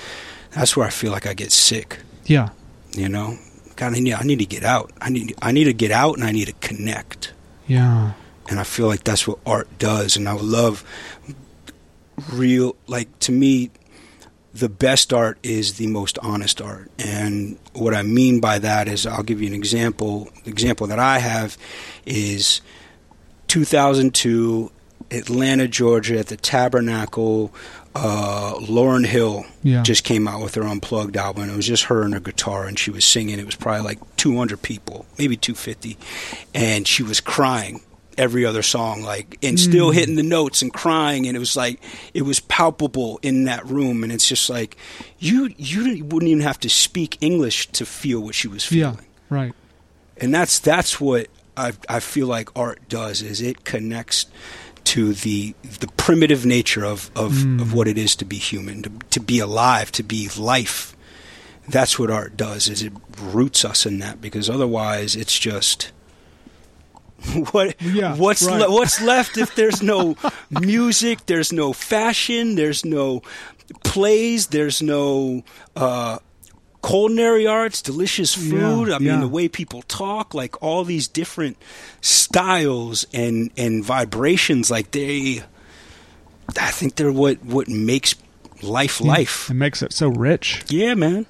[0.49, 1.99] that's where I feel like I get sick.
[2.25, 2.49] Yeah.
[2.93, 3.37] You know,
[3.75, 4.91] God, I need I need to get out.
[4.99, 7.31] I need I need to get out and I need to connect
[7.67, 8.13] Yeah.
[8.49, 10.17] and I feel like that's what art does.
[10.17, 10.83] And I love
[12.31, 13.69] real, like to me,
[14.59, 16.89] the best art is the most honest art.
[16.99, 20.29] And what I mean by that is, I'll give you an example.
[20.43, 21.57] The example that I have
[22.05, 22.61] is
[23.47, 24.71] 2002,
[25.11, 27.53] Atlanta, Georgia, at the Tabernacle.
[27.95, 29.81] Uh, Lauryn Hill Yeah.
[29.81, 31.49] just came out with her unplugged album.
[31.49, 33.39] It was just her and her guitar, and she was singing.
[33.39, 35.97] It was probably like 200 people, maybe 250,
[36.53, 37.81] and she was crying
[38.17, 41.27] every other song, like and still hitting the notes and crying.
[41.27, 41.79] And it was like
[42.13, 44.03] it was palpable in that room.
[44.03, 44.75] And it's just like
[45.19, 48.91] you you wouldn't even have to speak English to feel what she was Yeah.
[48.91, 49.53] feeling Right.
[50.17, 54.25] and that's that's what I I feel like art does is it connects
[54.85, 57.61] to the the primitive nature of of, Mm.
[57.61, 60.95] of what it is to be human, to, to be alive, to be life.
[61.67, 62.69] That's what art does.
[62.69, 65.91] Is it roots us in that because otherwise it's just
[67.51, 68.61] what Yeah, what's right.
[68.61, 70.15] le- what's left if there's no
[70.49, 73.21] music, there's no fashion, there's no
[73.83, 75.43] plays, there's no
[75.75, 76.19] uh,
[76.85, 78.87] culinary arts, delicious food.
[78.89, 79.19] Yeah, I mean, yeah.
[79.19, 81.57] the way people talk, like all these different
[82.01, 85.43] styles and and vibrations, like they,
[86.59, 88.15] I think they're what what makes
[88.61, 89.49] life life.
[89.49, 90.63] It makes it so rich.
[90.69, 91.25] Yeah, man.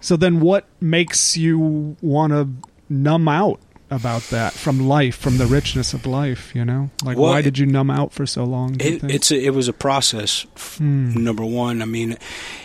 [0.00, 2.48] So then what makes you want to
[2.90, 3.58] numb out
[3.90, 6.90] about that from life, from the richness of life, you know?
[7.04, 8.80] Like Well, why did you numb out for so long?
[8.80, 10.46] It, it's a, it was a process.
[10.78, 11.22] Hmm.
[11.22, 12.16] Number one, I mean,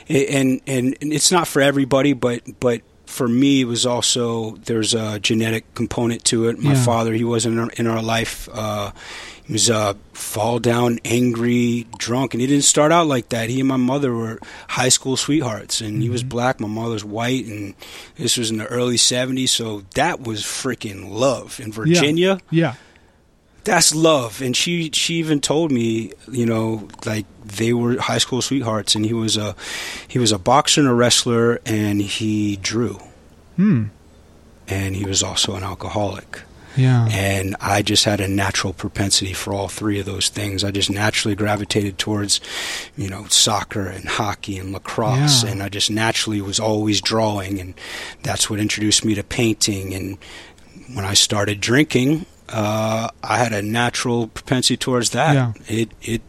[0.07, 5.19] and and it's not for everybody, but but for me, it was also there's a
[5.19, 6.59] genetic component to it.
[6.59, 6.83] My Yeah.
[6.85, 8.47] father, he wasn't in our, in our life.
[8.51, 8.91] Uh,
[9.49, 13.49] he was uh, fall down, angry, drunk, and he didn't start out like that.
[13.49, 16.29] He and my mother were high school sweethearts, and he was Mm-hmm.
[16.29, 16.59] black.
[16.59, 17.73] My mother's white, and
[18.15, 19.49] this was in the early '70s.
[19.49, 22.75] So that was freaking love in Virginia yeah.
[23.63, 28.41] that's love and she she even told me you know like they were high school
[28.41, 29.55] sweethearts and he was a
[30.07, 32.99] he was a boxer and a wrestler and he drew
[33.57, 33.85] Hmm.
[34.67, 36.41] and he was also an alcoholic
[36.77, 37.07] Yeah.
[37.11, 40.63] and I just had a natural propensity for all three of those things.
[40.63, 42.39] I just naturally gravitated towards,
[42.95, 45.49] you know, soccer and hockey and lacrosse, Yeah.
[45.51, 47.73] and I just naturally was always drawing, and
[48.23, 49.93] that's what introduced me to painting.
[49.93, 50.17] And
[50.93, 55.33] when I started drinking, uh, I had a natural propensity towards that.
[55.33, 55.53] Yeah.
[55.67, 56.21] It it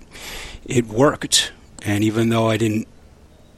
[0.67, 2.87] it worked, and even though I didn't,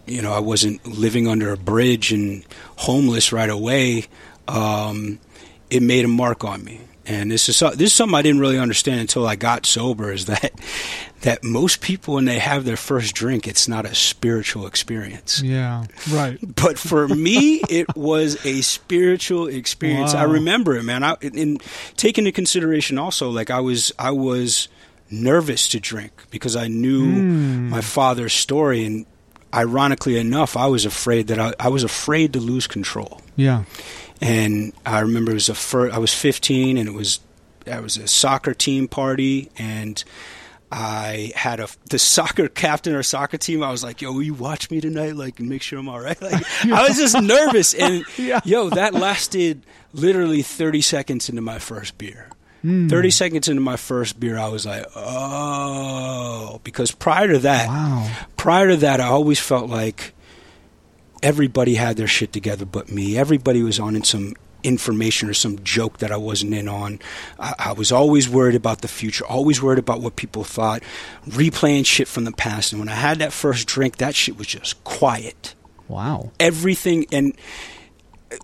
[0.07, 2.45] you know, I wasn't living under a bridge and
[2.77, 4.07] homeless right away.
[4.49, 5.19] Um,
[5.73, 6.81] it made a mark on me.
[7.05, 10.13] And this is this is something I didn't really understand until I got sober.
[10.13, 10.53] Is that
[11.23, 15.43] that most people when they have their first drink, it's not a spiritual experience.
[15.43, 15.85] Yeah.
[16.13, 16.39] Right.
[16.63, 20.15] But for me, it was a spiritual experience.
[20.15, 21.03] I remember it, man.
[21.03, 21.61] I, and
[21.97, 24.69] take into consideration also, like I was, I was
[25.11, 27.69] nervous to drink because I knew Mm.
[27.69, 29.07] my father's story, and
[29.53, 33.65] ironically enough, I was afraid that I, I was afraid to lose control Yeah.
[34.23, 37.21] And I remember it was a fir- I was 15 and it was
[37.71, 40.03] I was a soccer team party and
[40.71, 43.63] I had a the soccer captain or soccer team.
[43.63, 45.15] I was like, "Yo, will you watch me tonight?
[45.17, 48.41] Like, make sure I'm all right." Like, I was just nervous, and Yeah.
[48.45, 52.29] yo, that lasted literally 30 seconds into my first beer.
[52.63, 52.89] Hmm.
[52.89, 58.11] 30 seconds into my first beer, I was like, "Oh," because prior to that, Wow.
[58.37, 60.15] prior to that, I always felt like
[61.23, 63.17] everybody had their shit together but me.
[63.17, 67.01] Everybody was on in some information or some joke that I wasn't in on.
[67.39, 70.83] I, I was always worried about the future, always worried about what people thought,
[71.27, 72.73] replaying shit from the past.
[72.73, 75.55] And when I had that first drink, that shit was just quiet.
[75.89, 76.31] Wow.
[76.39, 77.37] Everything and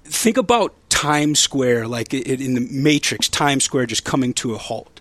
[0.04, 4.97] think about Times Square, like in the Matrix, Times Square just coming to a halt.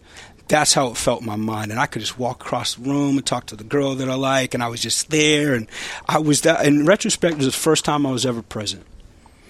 [0.48, 3.18] That's how it felt in my mind, and I could just walk across the room
[3.18, 5.68] and talk to the girl that I like, and I was just there, and
[6.08, 6.66] I was that.
[6.66, 8.86] In retrospect, it was the first time I was ever present.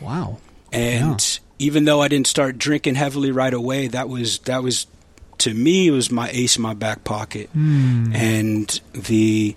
[0.01, 0.39] Wow.
[0.71, 4.87] And even though I didn't start drinking heavily right away, that was that was
[5.39, 7.49] to me it was my ace in my back pocket.
[7.49, 8.13] Hmm.
[8.13, 9.55] And the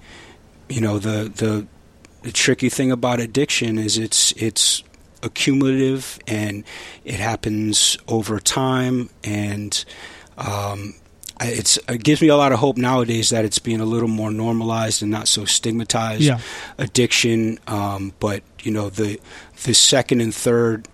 [0.69, 1.67] you know the the
[2.23, 4.83] the tricky thing about addiction is it's it's
[5.23, 6.65] accumulative and
[7.05, 9.85] it happens over time and
[10.39, 10.95] um,
[11.41, 14.31] it's it gives me a lot of hope nowadays that it's being a little more
[14.31, 16.39] normalized and not so stigmatized Yeah.
[16.79, 19.19] addiction um, but you know the
[19.65, 20.87] the second and third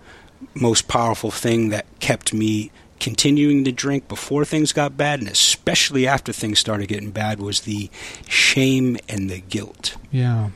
[0.53, 6.07] most powerful thing that kept me continuing to drink before things got bad and especially
[6.07, 7.89] after things started getting bad was the
[8.27, 10.49] shame and the guilt Yeah.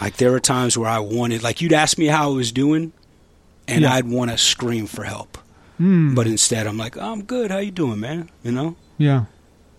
[0.00, 2.92] like there were times where I wanted, like you'd ask me how I was doing,
[3.66, 3.92] and Yeah.
[3.94, 5.36] I'd want to scream for help.
[5.78, 6.14] Hmm.
[6.14, 7.50] But instead, I'm like, oh, I'm good.
[7.50, 8.30] How you doing, man?
[8.44, 9.24] You know, yeah.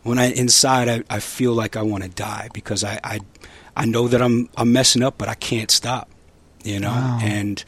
[0.03, 3.19] when I inside, I, I feel like I want to die because I, I
[3.75, 6.09] I know that I'm I'm messing up, but I can't stop.
[6.63, 7.19] You know, Wow.
[7.21, 7.63] and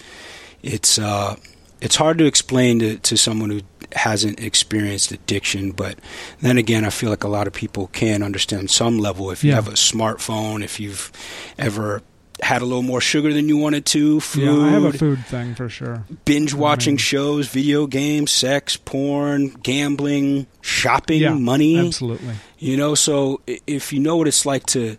[0.63, 1.35] it's uh
[1.81, 3.61] it's hard to explain to, to someone who
[3.93, 5.97] hasn't experienced addiction, but
[6.41, 9.31] then again, I feel like a lot of people can understand some level.
[9.31, 9.55] If you Yeah.
[9.55, 11.11] have a smartphone, if you've
[11.57, 12.01] ever
[12.41, 14.65] had a little more sugar than you wanted to, food, Yeah.
[14.65, 16.03] I have a food thing for sure.
[16.25, 16.99] binge watching Mhm.
[16.99, 21.33] shows, video games, sex, porn, gambling, shopping, Yeah.
[21.35, 21.77] money.
[21.77, 22.33] Absolutely.
[22.59, 24.97] You know, so if you know what it's like to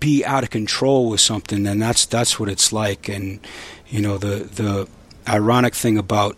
[0.00, 3.08] be out of control with something, then that's that's what it's like.
[3.08, 3.40] And
[3.90, 4.86] you know, the the
[5.28, 6.36] ironic thing about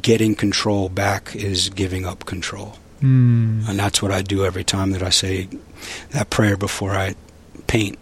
[0.00, 2.76] getting control back is giving up control.
[3.02, 3.66] Mm.
[3.66, 5.48] and that's what I do every time that I say
[6.10, 7.14] that prayer before I
[7.66, 7.98] paint.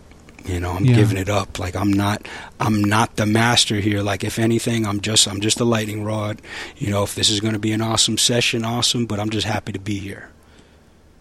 [0.48, 0.96] You know, I'm Yeah.
[0.96, 1.58] giving it up.
[1.58, 2.26] Like I'm not,
[2.58, 4.02] I'm not the master here.
[4.02, 6.40] Like if anything, I'm just, I'm just a lightning rod.
[6.76, 9.04] You know, if this is going to be an awesome session, awesome.
[9.06, 10.30] But I'm just happy to be here.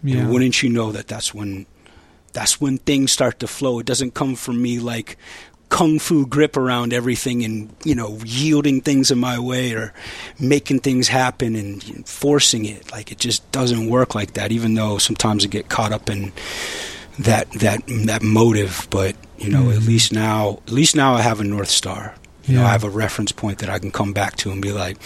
[0.02, 0.18] Yeah.
[0.20, 1.66] And wouldn't you know that that's when,
[2.32, 3.78] that's when things start to flow.
[3.80, 5.16] It doesn't come from me like
[5.70, 9.92] kung fu grip around everything and you know yielding things in my way or
[10.40, 12.90] making things happen and forcing it.
[12.90, 14.50] Like it just doesn't work like that.
[14.52, 16.32] Even though sometimes I get caught up in
[17.18, 19.86] that that that motive, but you know at Mhm.
[19.86, 22.14] least now at least now I have a north star.
[22.44, 24.72] You know I have a reference point that I can come back to and be
[24.72, 24.96] like.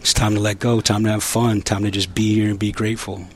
[0.00, 0.80] It's time to let go.
[0.80, 1.62] Time to have fun.
[1.62, 3.26] Time to just be here and be grateful.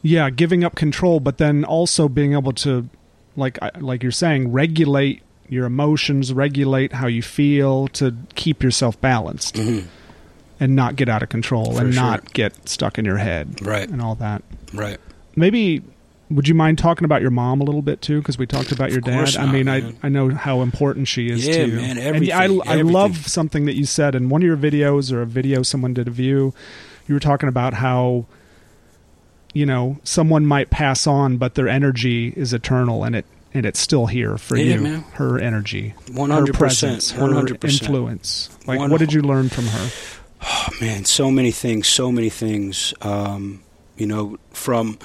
[0.00, 2.88] yeah, giving up control, but then also being able to,
[3.36, 5.20] like like you're saying, regulate
[5.50, 9.80] your emotions, regulate how you feel to keep yourself balanced hmm
[10.60, 12.02] and not get out of control For and sure.
[12.02, 14.42] not get stuck in your head Right, and all that.
[14.72, 14.98] right.
[15.36, 15.82] Maybe
[16.30, 18.18] would you mind talking about your mom a little bit too?
[18.20, 19.36] Because we talked about your dad.
[19.36, 19.98] I mean, I man.
[20.02, 21.76] I know how important she is Yeah, to you.
[21.76, 22.02] man, And I
[22.44, 25.62] everything, I love something that you said in one of your videos or a video
[25.62, 26.54] someone did of you.
[27.06, 28.26] You were talking about how
[29.52, 33.78] you know someone might pass on, but their energy is eternal and it and it's
[33.78, 34.80] still here for Yeah, you.
[34.80, 35.00] man.
[35.12, 37.14] Her energy, hundred percent.
[37.16, 37.82] One hundred percent.
[37.82, 38.48] influence.
[38.66, 39.90] Like, One what did you learn from her?
[40.42, 42.92] Oh, man, so many things, so many things.
[43.00, 43.62] Um,
[43.96, 44.98] you know, from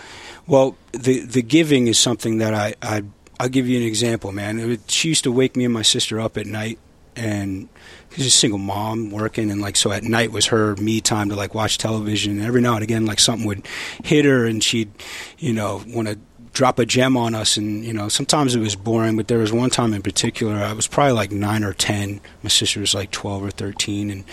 [0.49, 3.03] well, the the giving is something that I I
[3.39, 4.79] I'll give you an example, man.
[4.87, 6.79] She used to wake me and my sister up at night,
[7.15, 7.69] and
[8.13, 11.35] she's a single mom working, and like so at night was her me time to
[11.35, 12.39] like watch television.
[12.39, 13.65] And every now and again, like something would
[14.03, 14.91] hit her, and she'd
[15.37, 16.19] you know want to
[16.51, 19.53] drop a gem on us and you know sometimes it was boring but there was
[19.53, 23.11] one time in particular i was probably like 9 or 10 my sister was like
[23.11, 24.23] 12 or 13 and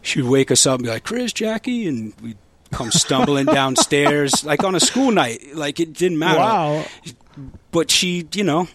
[0.00, 2.38] she would wake us up and be like chris jackie and we'd
[2.72, 6.84] come stumbling downstairs like on a school night like it didn't matter Wow.
[7.72, 8.68] but she, you know,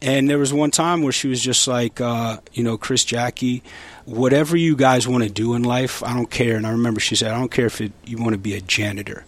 [0.00, 3.62] and there was one time where she was just like, uh, you know, Chris Jackie,
[4.04, 6.56] whatever you guys want to do in life, I don't care.
[6.56, 8.60] And I remember she said, I don't care if it, you want to be a
[8.60, 9.24] janitor,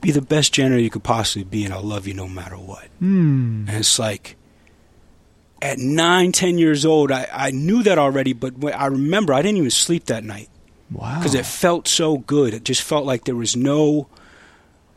[0.00, 2.86] be the best janitor you could possibly be, and I'll love you no matter what.
[3.00, 3.64] Hmm.
[3.68, 4.36] And it's like,
[5.60, 9.56] at nine, ten years old, I, I knew that already, but I remember I didn't
[9.58, 10.48] even sleep that night
[10.90, 11.18] Wow.
[11.18, 12.54] because it felt so good.
[12.54, 14.08] It just felt like there was no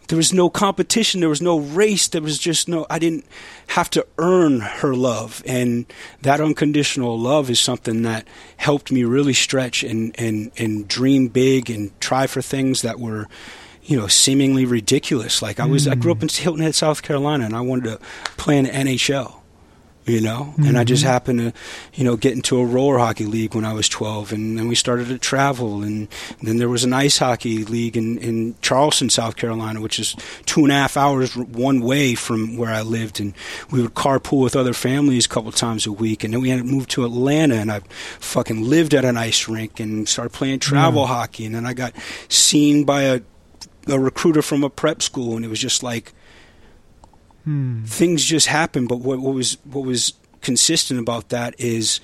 [0.09, 3.25] there was no competition, there was no race, there was just no I didn't
[3.67, 5.43] have to earn her love.
[5.45, 5.85] And
[6.21, 8.27] that unconditional love is something that
[8.57, 13.27] helped me really stretch and and and dream big and try for things that were
[13.83, 15.41] you know, seemingly ridiculous.
[15.41, 16.37] Like I was, I grew up in mm.
[16.37, 17.99] Hilton Head, South Carolina, and I wanted to
[18.35, 19.36] play in the NHL
[20.07, 21.07] you know and i just Mhm.
[21.07, 21.53] happened to
[21.93, 24.73] you know get into a roller hockey league when i was 12 and then we
[24.75, 26.07] started to travel and
[26.41, 30.61] then there was an ice hockey league in, in charleston south carolina which is two
[30.63, 33.33] and a half hours one way from where i lived and
[33.69, 36.59] we would carpool with other families a couple times a week and then we had
[36.59, 37.81] to move to atlanta and i
[38.19, 41.07] fucking lived at an ice rink and started playing travel Yeah.
[41.09, 41.91] hockey and then i got
[42.29, 43.19] seen by a
[43.89, 46.11] a recruiter from a prep school and it was just like
[47.47, 47.85] Hmm.
[47.85, 48.89] things just happened.
[48.89, 52.01] But what, what was what was consistent about that is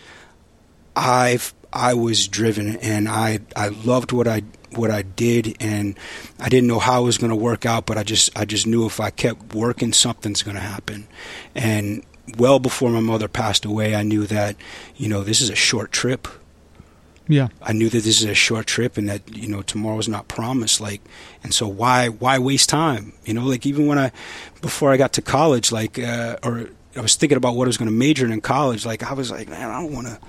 [0.95, 1.37] I
[1.73, 5.99] I was driven and I I loved what I what I did and
[6.39, 8.65] I didn't know how it was going to work out, but I just I just
[8.65, 11.09] knew if I kept working, something's going to happen.
[11.53, 12.05] And
[12.37, 14.55] well before my mother passed away, I knew that
[14.95, 16.25] you know this is a short trip.
[17.27, 17.47] Yeah.
[17.61, 20.81] I knew that this is a short trip and that you know tomorrow's not promised
[20.81, 21.01] like
[21.43, 24.11] and so why why waste time you know like even when I
[24.61, 27.77] before I got to college like uh, or I was thinking about what I was
[27.77, 30.19] going to major in in college like I was like man I don't want to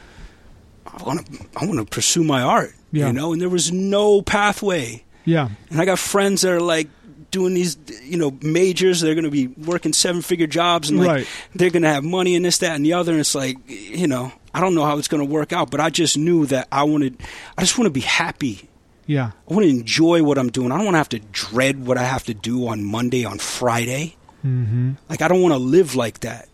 [0.86, 3.09] I want to I want to pursue my art Yeah.
[3.09, 5.49] you know and there was no pathway Yeah.
[5.70, 6.88] and I got friends that are like
[7.32, 11.09] doing these you know majors they're going to be working seven figure jobs and like
[11.09, 11.26] Right.
[11.57, 14.07] they're going to have money and this that and the other and it's like you
[14.07, 16.69] know I don't know how it's going to work out but I just knew that
[16.71, 17.21] I wanted
[17.59, 18.69] I just want to be happy
[19.07, 19.33] Yeah.
[19.51, 21.99] I want to enjoy what I'm doing I don't want to have to dread what
[21.99, 24.93] I have to do on Monday on Friday Mm-hmm.
[25.09, 26.49] like I don't want to live like that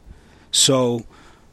[0.52, 1.04] so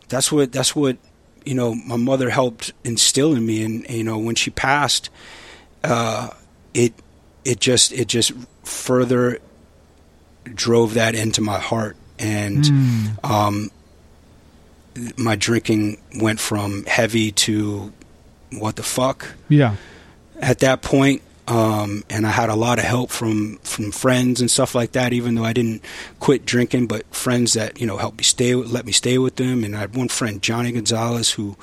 [0.07, 0.97] that's what that's what
[1.45, 5.09] you know my mother helped instill in me and you know when she passed
[5.83, 6.29] uh
[6.75, 6.93] it
[7.43, 8.33] it just it just
[8.63, 9.39] further
[10.43, 13.25] drove that into my heart and Mm.
[13.29, 13.71] um
[15.17, 17.91] my drinking went from heavy to
[18.51, 19.75] what the fuck Yeah.
[20.39, 24.51] at that point um, and I had a lot of help from from friends and
[24.51, 25.13] stuff like that.
[25.13, 25.81] Even though I didn't
[26.19, 29.37] quit drinking, but friends that you know helped me stay, with, let me stay with
[29.37, 29.63] them.
[29.63, 31.55] And I had one friend, Johnny Gonzalez, who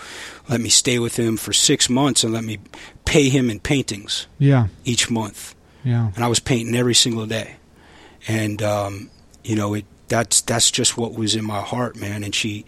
[0.49, 2.61] let me stay with him for six months and let me
[3.05, 4.69] pay him in paintings Yeah.
[4.87, 5.55] each month.
[5.85, 6.13] Yeah.
[6.17, 7.57] And I was painting every single day.
[8.27, 9.11] and um,
[9.45, 9.85] you know it.
[10.09, 12.25] That's that's just what was in my heart, man.
[12.25, 12.65] And she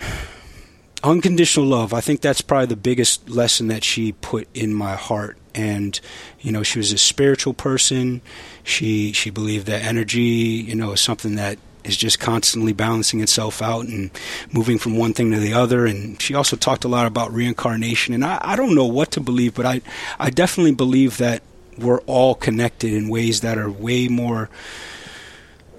[1.02, 1.92] unconditional love.
[1.92, 5.36] I think that's probably the biggest lesson that she put in my heart.
[5.54, 5.98] And
[6.40, 8.22] you know, she was a spiritual person.
[8.62, 13.60] She she believed that energy, you know, is something that is just constantly balancing itself
[13.62, 14.10] out and
[14.52, 15.86] moving from one thing to the other.
[15.86, 18.14] And she also talked a lot about reincarnation.
[18.14, 19.82] And I, I don't know what to believe, but I,
[20.18, 21.42] I definitely believe that
[21.78, 24.48] we're all connected in ways that are way more,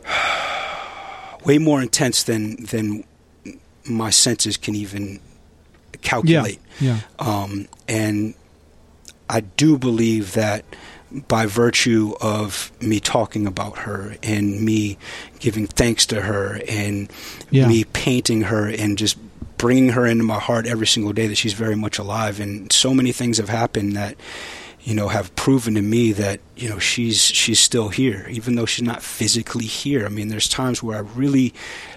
[1.46, 3.04] way more intense than than
[3.88, 5.20] my senses can even
[6.02, 6.60] calculate.
[6.80, 7.00] Yeah.
[7.20, 7.44] yeah.
[7.44, 8.36] Um, and
[9.30, 10.66] I do believe that
[11.28, 14.98] by virtue of me talking about her and me
[15.40, 17.12] giving thanks to her and
[17.50, 17.68] yeah.
[17.68, 19.18] me painting her and just
[19.58, 22.94] bringing her into my heart every single day that she's very much alive and so
[22.94, 24.18] many things have happened that
[24.82, 28.66] you know have proven to me that you know she's she's still here even though
[28.66, 31.54] she's not physically here i mean there's times where i really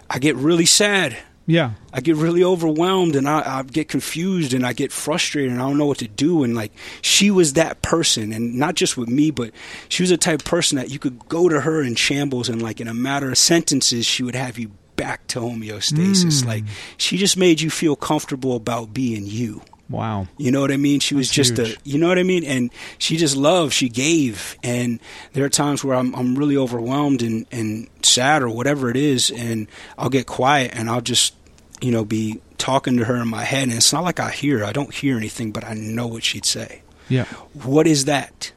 [0.09, 1.16] i get really sad
[1.49, 1.72] yeah.
[1.94, 5.66] I get really overwhelmed and I, I, get confused and I get frustrated and I
[5.66, 6.44] don't know what to do.
[6.44, 9.53] And like, she was that person and not just with me, but
[9.88, 12.61] she was the type of person that you could go to her in shambles and
[12.61, 16.42] like in a matter of sentences, she would have you back to homeostasis.
[16.42, 16.46] Mm.
[16.46, 16.64] Like,
[16.99, 19.62] she just made you feel comfortable about being you.
[19.88, 20.26] Wow.
[20.36, 21.01] You know what I mean?
[21.01, 21.76] She was just huge.
[21.76, 22.44] a, you know what I mean?
[22.44, 24.59] And she just loved, she gave.
[24.62, 25.01] And
[25.32, 29.30] there are times where I'm, I'm really overwhelmed and, and sad or whatever it is.
[29.30, 31.34] And I'll get quiet and I'll just,
[31.81, 33.64] you know, be talking to her in my head.
[33.64, 36.45] And it's not like I hear, I don't hear anything, but I know what she'd
[36.45, 36.83] say.
[37.09, 37.24] Yeah.
[37.53, 38.53] What is that?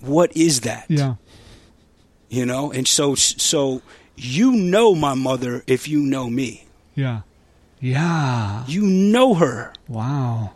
[0.00, 0.86] What is that?
[0.88, 1.16] Yeah.
[2.28, 2.72] You know?
[2.72, 3.82] And so, so
[4.16, 6.66] you know my mother if you know me.
[6.94, 7.22] Yeah.
[7.80, 8.64] Yeah.
[8.66, 9.72] You know her.
[9.88, 10.52] Wow.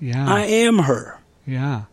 [0.00, 0.32] Yeah.
[0.32, 1.18] I am her.
[1.46, 1.84] Yeah.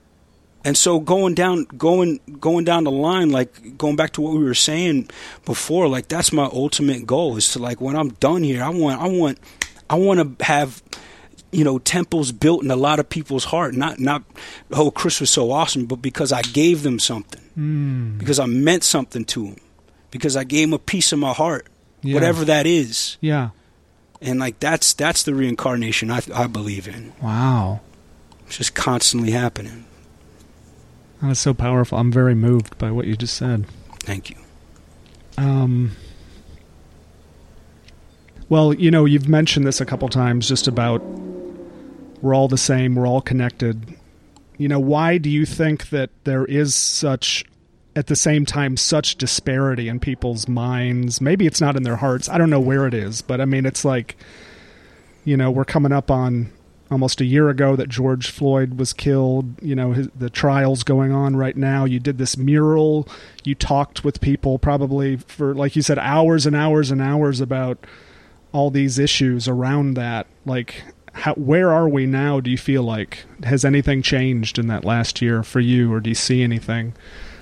[0.67, 4.43] And so going down going going down the line like going back to what we
[4.43, 5.09] were saying
[5.45, 8.99] before like that's my ultimate goal is to like when I'm done here I want
[9.01, 9.39] I want
[9.89, 10.83] I want to have
[11.53, 14.23] you know temples built in a lot of people's heart not not
[14.73, 17.41] oh Chris was so awesome but because I gave them something.
[17.57, 18.17] Mm.
[18.17, 19.57] Because I meant something to them.
[20.11, 21.67] Because I gave them a piece of my heart.
[22.01, 22.13] Yeah.
[22.13, 23.17] Whatever that is.
[23.21, 23.51] Yeah
[24.21, 27.13] and like that's that's the reincarnation I, I believe in.
[27.21, 27.81] Wow,
[28.45, 29.85] it's just constantly happening.
[31.21, 31.97] That's so powerful.
[31.97, 33.65] I'm very moved by what you just said.
[34.01, 34.37] Thank you.
[35.37, 35.91] Um.
[38.49, 41.01] Well, you know, you've mentioned this a couple times, just about
[42.21, 43.95] we're all the same, we're all connected.
[44.57, 47.45] You know, why do you think that there is such
[47.97, 51.19] at the same time such disparity in people's minds.
[51.19, 52.29] Maybe it's not in their hearts.
[52.29, 54.15] I don't know where it is, but I mean, it's like,
[55.25, 56.51] you know, we're coming up on
[56.89, 59.61] almost a year ago that George Floyd was killed.
[59.61, 61.85] You know, his, the trials going on right now.
[61.85, 63.07] You did this mural.
[63.43, 67.85] You talked with people probably for, like you said, hours and hours and hours about
[68.51, 70.27] all these issues around that.
[70.45, 70.83] Like,
[71.13, 72.39] how, where are we now?
[72.39, 76.09] Do you feel like has anything changed in that last year for you, or do
[76.09, 76.93] you see anything?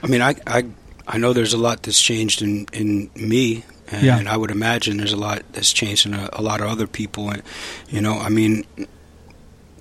[0.02, 0.66] I mean, I, I,
[1.08, 4.24] I know there's a lot that's changed in, in me, and yeah.
[4.28, 7.30] I would imagine there's a lot that's changed in a, a lot of other people.
[7.30, 7.43] And,
[7.89, 8.66] you know, I mean,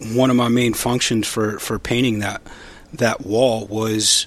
[0.00, 2.42] one of my main functions for, for painting that
[2.92, 4.26] that wall was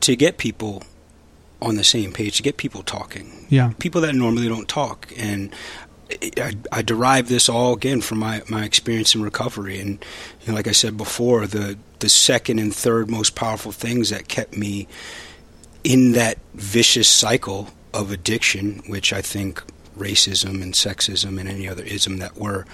[0.00, 0.82] to get people
[1.62, 3.46] on the same page, to get people talking.
[3.48, 3.72] Yeah.
[3.78, 5.12] People that normally don't talk.
[5.16, 5.54] And
[6.36, 9.80] I, I derive this all again from my, my experience in recovery.
[9.80, 10.04] And
[10.42, 14.28] you know, like I said before, the the second and third most powerful things that
[14.28, 14.86] kept me
[15.82, 19.62] in that vicious cycle of addiction, which I think
[19.96, 22.66] racism and sexism and any other ism that we're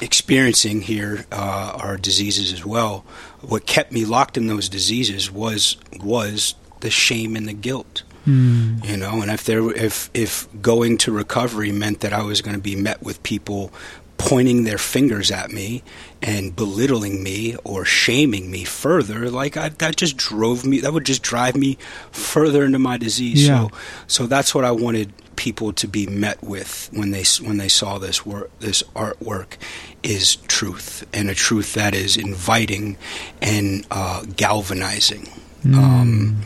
[0.00, 3.04] experiencing here uh, are diseases as well.
[3.40, 8.02] What kept me locked in those diseases was was the shame and the guilt.
[8.26, 8.84] Mm.
[8.84, 12.56] You know, and if there if if going to recovery meant that I was going
[12.56, 13.72] to be met with people
[14.18, 15.82] pointing their fingers at me
[16.20, 21.06] and belittling me or shaming me further like I, that just drove me that would
[21.06, 21.78] just drive me
[22.10, 23.68] further into my disease yeah.
[23.68, 23.70] so
[24.08, 25.12] so that's what I wanted
[25.48, 29.56] people to be met with when they when they saw this work this artwork
[30.02, 32.98] is truth and a truth that is inviting
[33.40, 35.26] and uh, galvanizing
[35.64, 35.74] mm.
[35.74, 36.42] um,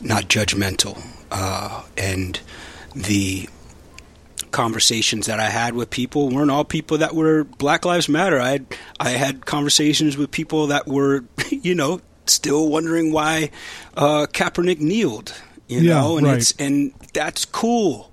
[0.00, 0.96] not judgmental
[1.32, 2.38] uh, and
[2.94, 3.48] the
[4.52, 8.40] conversations that I had with people weren't all people that were Black Lives Matter.
[8.40, 8.66] I had,
[9.00, 13.50] I had conversations with people that were, you know, still wondering why
[13.96, 15.34] uh, Kaepernick kneeled.
[15.68, 16.38] You yeah, know, and right.
[16.38, 18.12] it's and that's cool.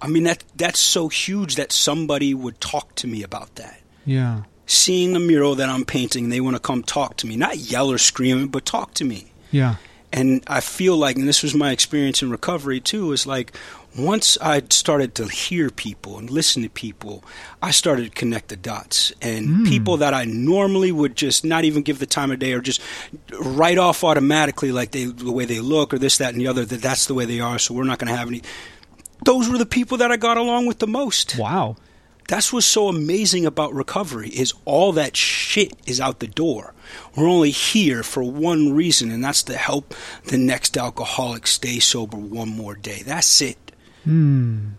[0.00, 3.80] I mean that that's so huge that somebody would talk to me about that.
[4.04, 4.42] Yeah.
[4.66, 7.90] Seeing the mural that I'm painting, they want to come talk to me, not yell
[7.90, 9.32] or scream, but talk to me.
[9.50, 9.76] Yeah.
[10.12, 13.56] And I feel like, and this was my experience in recovery too, is like
[13.96, 17.24] once I started to hear people and listen to people,
[17.62, 19.12] I started to connect the dots.
[19.22, 19.68] And Mm.
[19.68, 22.80] people that I normally would just not even give the time of day or just
[23.40, 26.64] write off automatically, like they, the way they look or this, that, and the other,
[26.64, 28.42] that that's the way they are, so we're not going to have any.
[29.26, 31.36] Those were the people that I got along with the most.
[31.36, 31.74] Wow.
[32.28, 36.74] That's what's so amazing about recovery is all that shit is out the door.
[37.16, 39.94] We're only here for one reason, and that's to help
[40.26, 43.02] the next alcoholic stay sober one more day.
[43.04, 43.58] That's it.
[44.04, 44.70] Hmm.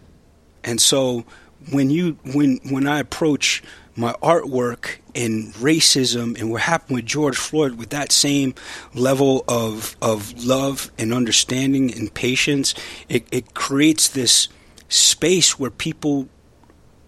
[0.63, 1.25] And so
[1.71, 3.61] when you when when I approach
[3.97, 8.53] my artwork and racism and what happened with George Floyd with that same
[8.93, 12.73] level of of love and understanding and patience,
[13.09, 14.47] it, it creates this
[14.87, 16.29] space where people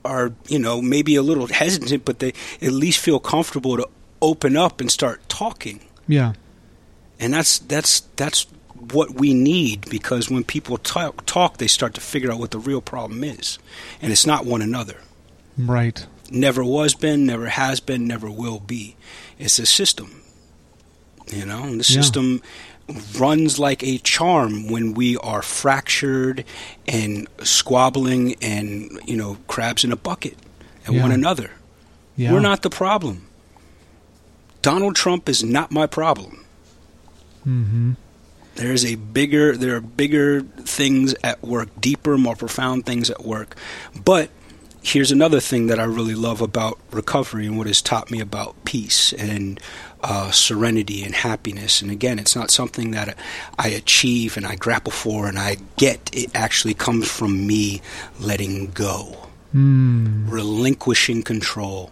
[0.03, 3.87] are, you know, maybe a little hesitant, but they at least feel comfortable to
[4.21, 6.33] open up and start talking Yeah.
[7.19, 8.47] and that's that's that's
[8.93, 12.59] what we need because when people talk, talk they start to figure out what the
[12.59, 13.59] real problem is
[14.01, 14.97] and it's not one another
[15.57, 16.05] Right.
[16.31, 18.95] Never was been never has been never will be
[19.37, 20.21] it's a system
[21.33, 22.01] you know and the Yeah.
[22.01, 22.41] system
[23.17, 26.43] runs like a charm when we are fractured
[26.87, 30.37] and squabbling and you know crabs in a bucket
[30.87, 31.01] at Yeah.
[31.01, 31.51] one another
[32.15, 32.33] Yeah.
[32.33, 33.27] we're not the problem
[34.61, 36.45] donald trump is not my problem
[37.47, 37.93] Mm-hmm.
[38.55, 43.55] There's a bigger, there are bigger things at work, deeper, more profound things at work.
[44.03, 44.29] But
[44.89, 48.55] here's another thing that I really love about recovery and what has taught me about
[48.65, 49.59] peace and
[50.01, 51.81] uh, serenity and happiness.
[51.81, 53.15] And again, it's not something that
[53.59, 56.09] I achieve and I grapple for and I get.
[56.11, 57.81] It actually comes from me
[58.19, 59.25] letting go,
[59.55, 60.29] Mm.
[60.29, 61.91] relinquishing control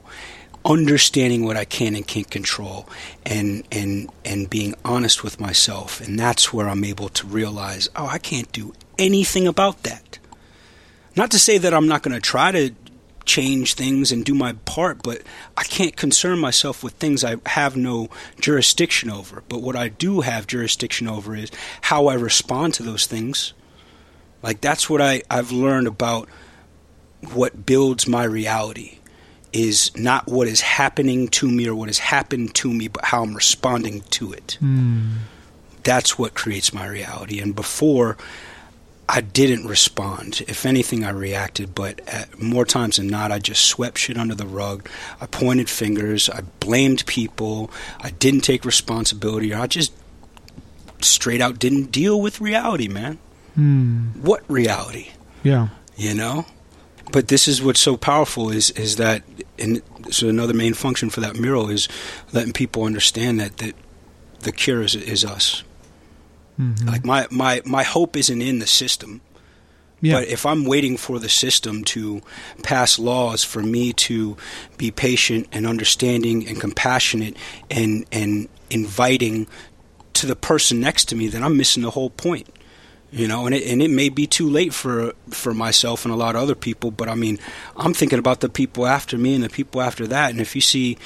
[0.63, 2.87] understanding what I can and can't control
[3.25, 8.05] and and and being honest with myself and that's where I'm able to realize oh
[8.05, 10.19] I can't do anything about that
[11.15, 12.71] not to say that I'm not going to try to
[13.27, 15.21] change things and do my part but
[15.55, 18.09] I can't concern myself with things I have no
[18.39, 21.51] jurisdiction over but what I do have jurisdiction over is
[21.81, 23.53] how I respond to those things
[24.41, 26.29] like that's what I I've learned about
[27.33, 28.99] what builds my reality
[29.53, 33.23] is not what is happening to me or what has happened to me, but how
[33.23, 34.57] I'm responding to it.
[34.61, 35.13] Mm.
[35.83, 37.39] That's what creates my reality.
[37.39, 38.17] And before,
[39.09, 40.41] I didn't respond.
[40.47, 42.01] If anything, I reacted, but
[42.41, 44.89] more times than not, I just swept shit under the rug.
[45.21, 46.29] I pointed fingers.
[46.29, 47.71] I blamed people.
[48.01, 49.53] I didn't take responsibility.
[49.53, 49.93] I just
[51.01, 53.17] straight out didn't deal with reality, man.
[53.57, 54.17] Mm.
[54.17, 55.11] What reality?
[55.43, 55.69] Yeah.
[55.95, 56.45] you know
[57.11, 59.23] but this is what's so powerful is is that
[59.57, 61.87] and so another main function for that mural is
[62.33, 63.73] letting people understand that that
[64.41, 65.63] the cure is, is us
[66.59, 66.87] Mhm.
[66.87, 69.21] like my, my my hope isn't in the system
[70.01, 70.19] yeah.
[70.19, 72.21] but if I'm waiting for the system to
[72.63, 74.37] pass laws for me to
[74.77, 77.35] be patient and understanding and compassionate
[77.69, 79.47] and and inviting
[80.13, 82.47] to the person next to me, then I'm missing the whole point.
[83.09, 86.17] You know, and it and it may be too late for for myself and a
[86.17, 87.39] lot of other people, but I mean,
[87.77, 90.31] I'm thinking about the people after me and the people after that.
[90.31, 90.97] And if you see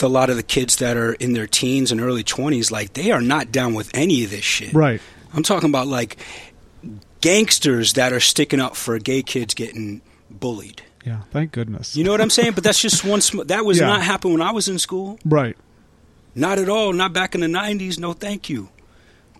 [0.00, 3.10] a lot of the kids that are in their teens and early 20s, like they
[3.10, 4.72] are not down with any of this shit.
[4.72, 5.00] right.
[5.34, 6.16] I'm talking about like
[7.20, 10.00] gangsters that are sticking up for gay kids getting
[10.30, 10.82] bullied.
[11.04, 11.20] Yeah.
[11.32, 11.96] Thank goodness.
[11.96, 12.52] You know what I'm saying?
[12.52, 13.20] But that's just one.
[13.20, 13.86] Sm- that was Yeah.
[13.86, 15.18] not happening when I was in school.
[15.24, 15.56] right.
[16.34, 16.94] Not at all.
[16.94, 17.98] Not back in the '90s.
[17.98, 18.70] No, thank you.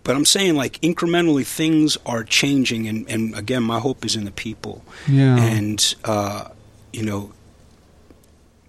[0.05, 4.25] But I'm saying like incrementally things are changing, and, and again, my hope is in
[4.25, 4.85] the people.
[5.09, 5.37] Yeah.
[5.39, 6.49] And uh,
[6.93, 7.33] you know,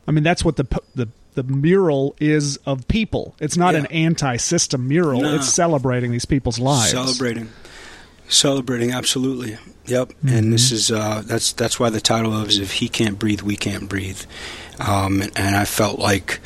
[0.08, 0.66] I mean, that's what the
[0.96, 3.36] the the mural is of people.
[3.40, 3.82] It's not Yeah.
[3.82, 5.22] an anti-system mural.
[5.22, 5.36] No.
[5.36, 6.92] It's celebrating these people's lives.
[6.92, 7.50] celebrating,
[8.28, 9.58] celebrating, absolutely.
[9.88, 10.14] Yep.
[10.28, 13.42] And this is uh, that's that's why the title of is "If He Can't Breathe,
[13.42, 14.22] We Can't Breathe."
[14.80, 16.40] Um, and, and I felt like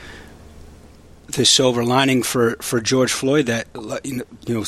[1.38, 3.67] the silver lining for, for George Floyd that
[4.03, 4.63] you know,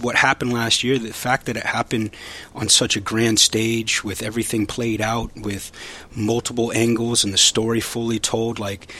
[0.00, 2.10] what happened last year, the fact that it happened
[2.54, 5.70] on such a grand stage with everything played out with
[6.16, 8.92] multiple angles and the story fully told, like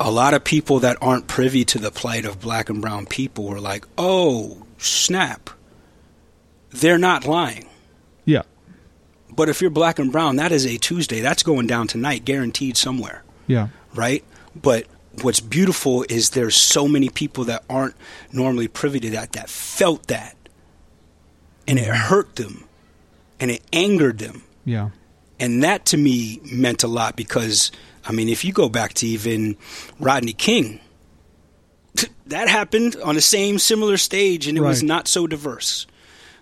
[0.00, 3.44] a lot of people that aren't privy to the plight of black and brown people
[3.44, 5.50] were like, "Oh, snap.
[6.70, 7.66] They're not lying."
[8.24, 8.42] Yeah.
[9.30, 11.20] But if you're black and brown, that is a Tuesday.
[11.20, 13.68] That's going down tonight, guaranteed somewhere Yeah.
[13.94, 14.24] right?
[14.60, 14.86] But
[15.22, 17.94] what's beautiful is there's so many people that aren't
[18.32, 20.36] normally privy to that that felt that,
[21.66, 22.08] and it mm-hmm.
[22.08, 22.64] hurt them,
[23.40, 24.90] and it angered them, Yeah.
[25.40, 27.70] and that to me meant a lot because
[28.04, 29.56] I mean, if you go back to even
[30.00, 30.80] Rodney King,
[32.26, 35.86] that happened on the same similar stage, and it was not so diverse.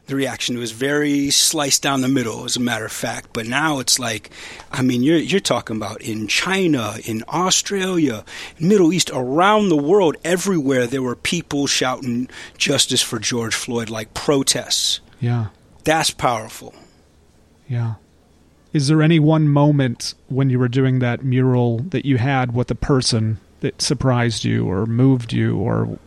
[0.06, 3.30] The reaction was very sliced down the middle, as a matter of fact.
[3.32, 4.30] But now it's like,
[4.70, 8.24] I mean, you're you're talking about in China, in Australia,
[8.60, 14.14] Middle East, around the world, everywhere there were people shouting justice for George Floyd, like
[14.14, 15.00] protests.
[15.20, 15.46] Yeah.
[15.82, 16.74] That's powerful.
[17.68, 17.94] Yeah.
[18.72, 22.70] Is there any one moment when you were doing that mural that you had with
[22.70, 25.98] a person that surprised you or moved you or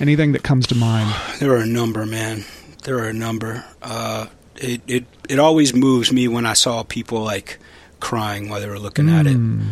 [0.00, 1.14] anything that comes to mind?
[1.40, 2.44] There are a number, man.
[2.84, 3.64] There are a number.
[3.82, 4.26] Uh,
[4.56, 7.58] it it it always moves me when I saw people like
[8.00, 9.36] crying while they were looking at it.
[9.36, 9.70] Mm.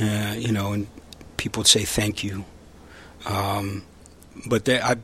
[0.00, 0.86] uh, you know, and
[1.36, 2.44] people would say thank you.
[3.26, 3.84] Um,
[4.46, 4.96] but they, I,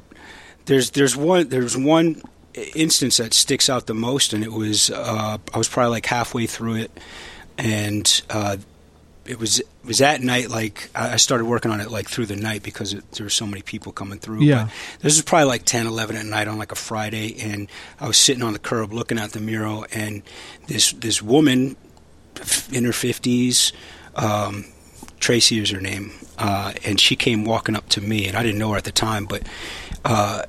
[0.66, 2.22] there's there's one there's one
[2.74, 6.46] instance that sticks out the most, and it was uh, I was probably like halfway
[6.46, 6.90] through it,
[7.58, 8.56] and uh,
[9.24, 10.50] it was was at night.
[10.50, 13.30] Like I I started working on it like through the night because it, there were
[13.30, 14.42] so many people coming through.
[14.42, 14.64] Yeah.
[14.64, 17.68] But this was probably like 10, 11 at night on like a Friday, and
[18.00, 20.22] I was sitting on the curb looking at the mural, and
[20.66, 21.76] this this woman
[22.72, 23.72] in her fifties.
[24.14, 24.66] Um,
[25.20, 28.58] Tracy is her name, uh, and she came walking up to me, and I didn't
[28.58, 29.42] know her at the time, but
[30.04, 30.42] uh,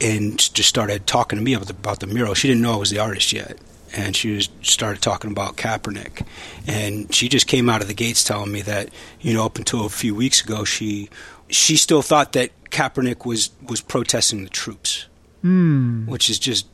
[0.00, 2.34] and just started talking to me about the, about the mural.
[2.34, 3.58] She didn't know I was the artist yet,
[3.96, 6.26] and she was started talking about Kaepernick,
[6.66, 9.84] and she just came out of the gates telling me that you know up until
[9.86, 11.08] a few weeks ago she
[11.48, 15.06] she still thought that Kaepernick was was protesting the troops,
[15.44, 16.06] Mm.
[16.06, 16.66] which is just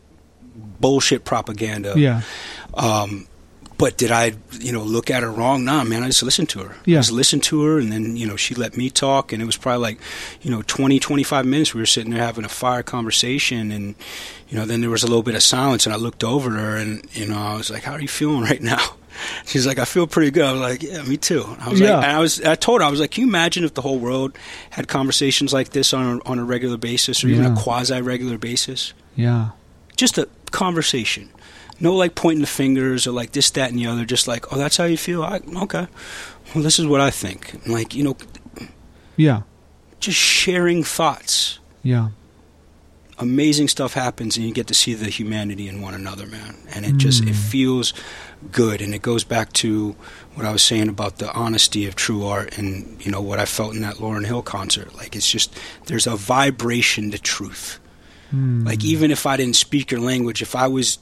[0.80, 1.94] bullshit propaganda.
[1.96, 2.22] Yeah.
[2.74, 3.26] Um,
[3.78, 5.64] but did I, you know, look at her wrong?
[5.64, 6.02] Nah, man.
[6.02, 6.76] I just listened to her.
[6.84, 6.98] Yeah.
[6.98, 9.46] I just listened to her, and then, you know, she let me talk, and it
[9.46, 9.98] was probably like,
[10.42, 11.74] you know, 20, 25 minutes.
[11.74, 13.94] We were sitting there having a fire conversation, and,
[14.48, 16.58] you know, then there was a little bit of silence, and I looked over at
[16.60, 18.78] her, and, you know, I was like, how are you feeling right now?
[19.46, 20.44] She's like, I feel pretty good.
[20.44, 21.44] I was like, yeah, me too.
[21.60, 21.96] I was Yeah.
[21.96, 23.80] like, and I was, I told her, I was like, can you imagine if the
[23.82, 24.36] whole world
[24.70, 28.36] had conversations like this on a, on a regular basis, or even a quasi regular
[28.38, 28.92] basis?
[29.16, 29.50] Yeah.
[29.96, 31.30] just a conversation.
[31.80, 34.04] No like pointing the fingers or like this, that, and the other.
[34.04, 35.22] Just like, oh, that's how you feel.
[35.22, 35.86] I, okay.
[36.54, 37.52] Well, this is what I think.
[37.54, 38.16] And, like you know,
[39.16, 39.42] Yeah.
[40.00, 41.58] just sharing thoughts.
[41.82, 42.08] Yeah.
[43.18, 46.54] Amazing stuff happens, and you get to see the humanity in one another, man.
[46.74, 47.50] And it just it Mm.
[47.50, 47.94] feels
[48.52, 49.96] good, and it goes back to
[50.34, 53.46] what I was saying about the honesty of true art, and you know what I
[53.46, 54.94] felt in that Lauryn Hill concert.
[54.94, 55.54] Like it's just
[55.86, 57.78] there's a vibration to truth.
[58.34, 58.66] Mm.
[58.66, 60.98] Like even if I didn't speak your language, if I was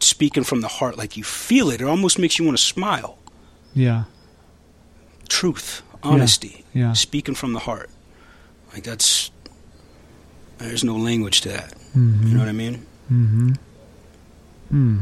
[0.00, 3.18] speaking from the heart, like you feel it, it almost makes you want to smile.
[3.74, 4.04] Yeah.
[5.28, 6.92] Truth, honesty, Yeah.
[6.92, 7.90] speaking from the heart.
[8.72, 9.30] Like that's
[10.58, 11.74] there's no language to that.
[11.96, 12.26] Mm-hmm.
[12.28, 12.86] You know what I mean?
[13.12, 13.52] Mm-hmm.
[14.70, 14.98] Hmm.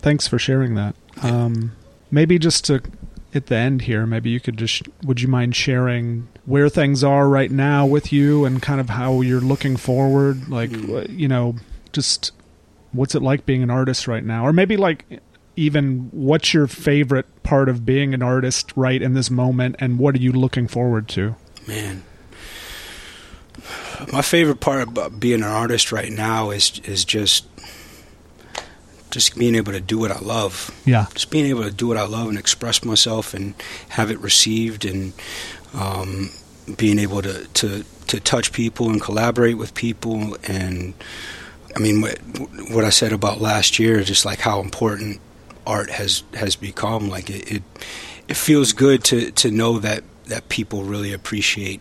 [0.00, 0.94] Thanks for sharing that.
[1.22, 1.44] Yeah.
[1.44, 1.72] Um,
[2.10, 2.82] maybe just to
[3.34, 7.28] at the end here, maybe you could just would you mind sharing where things are
[7.28, 10.48] right now with you and kind of how you're looking forward?
[10.48, 11.18] Like, Mm.
[11.18, 11.56] you know,
[11.92, 12.32] just
[12.94, 15.20] what's it like being an artist right now, or maybe like
[15.56, 20.14] even what's your favorite part of being an artist right in this moment, and what
[20.14, 21.36] are you looking forward to?
[21.66, 22.04] Man.
[24.12, 27.46] My favorite part about being an artist right now is is just
[29.14, 30.72] just being able to do what I love.
[30.84, 31.06] Yeah.
[31.14, 33.54] just being able to do what I love and express myself and
[33.90, 35.12] have it received and
[35.72, 36.30] um,
[36.76, 40.94] being able to, to, to touch people and collaborate with people and
[41.76, 42.18] I mean what,
[42.70, 45.20] what I said about last year just like how important
[45.66, 47.62] art has has become like it it,
[48.28, 51.80] it feels good to, to know that, that people really appreciate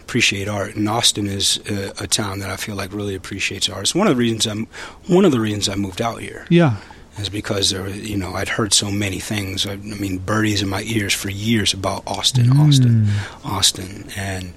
[0.00, 3.82] appreciate art and Austin is a, a town that I feel like really appreciates art.
[3.82, 4.66] It's one of the reasons I'm
[5.06, 6.76] one of the reasons I moved out here Yeah.
[7.18, 9.66] is because there, you know, I'd heard so many things.
[9.66, 13.44] I, I mean, birdies in my ears for years about Austin, Austin, Mm.
[13.44, 14.54] Austin, and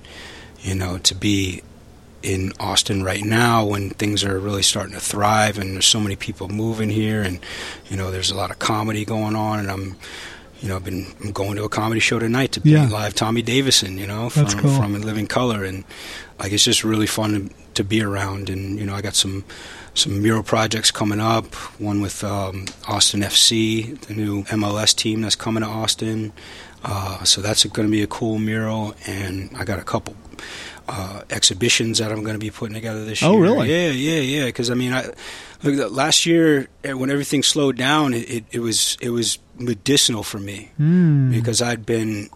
[0.61, 1.61] you know, to be
[2.23, 6.15] in Austin right now when things are really starting to thrive and there's so many
[6.15, 7.39] people moving here and
[7.89, 9.97] you know, there's a lot of comedy going on and I'm
[10.61, 12.87] you know, I've been I'm going to a comedy show tonight to be Yeah.
[12.87, 14.75] live Tommy Davidson, you know, from cool.
[14.77, 15.83] from Living Color and
[16.39, 19.43] like it's just really fun to, to be around and you know, I got some
[19.93, 21.53] some mural projects coming up.
[21.79, 26.31] One with um, Austin FC, the new MLS team that's coming to Austin.
[26.85, 30.15] Uh, so that's going to be a cool mural, and I got a couple
[30.95, 33.41] uh, exhibitions that I'm going to be putting together this Oh, year.
[33.41, 33.69] really?
[33.71, 34.45] Yeah, yeah, yeah.
[34.45, 35.09] Because I mean, I
[35.63, 40.21] look last year eh, when everything slowed down, it, it, it was it was medicinal
[40.23, 41.31] for me Mm.
[41.31, 42.29] because I'd been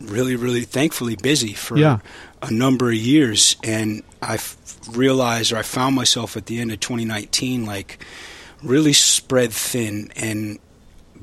[0.00, 1.98] really, really thankfully busy for Yeah.
[2.42, 4.56] a number of years, and I f-
[4.90, 8.04] realized, or I found myself at the end of 2019, like
[8.62, 10.58] really spread thin, and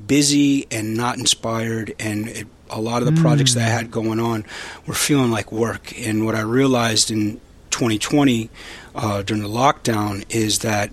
[0.06, 4.20] busy and not inspired, and it, a lot of the projects that I had going
[4.20, 4.44] on
[4.86, 5.98] were feeling like work.
[5.98, 8.50] And what I realized in 2020
[8.94, 10.90] uh, during the lockdown is that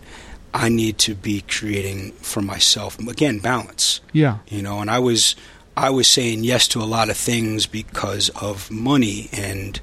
[0.53, 4.01] I need to be creating for myself again balance.
[4.13, 4.39] Yeah.
[4.47, 5.36] You know, and I was
[5.77, 9.79] I was saying yes to a lot of things because of money and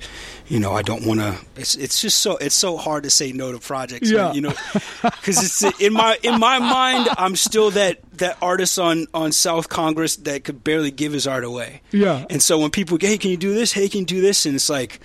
[0.48, 1.36] you know I don't want to.
[1.56, 4.10] It's it's just so it's so hard to say no to projects.
[4.10, 4.32] Yeah.
[4.32, 4.52] You know,
[5.02, 9.68] because it's in my in my mind I'm still that that artist on on South
[9.68, 11.82] Congress that could barely give his art away.
[11.90, 12.24] Yeah.
[12.30, 13.72] And so when people hey, can you do this?
[13.72, 14.46] Hey, can you do this?
[14.46, 15.00] And it's like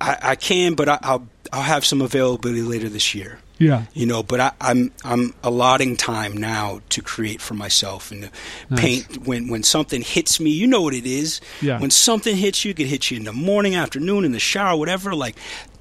[0.00, 3.84] I, I can, but I, I'll I'll have some availability later this year Yeah.
[3.92, 8.30] you know but I, i'm i'm allotting time now to create for myself and to
[8.70, 8.80] Nice.
[8.80, 11.80] paint when when something hits me you know what it is Yeah.
[11.80, 14.76] when something hits you it could hit you in the morning afternoon in the shower
[14.78, 15.36] whatever like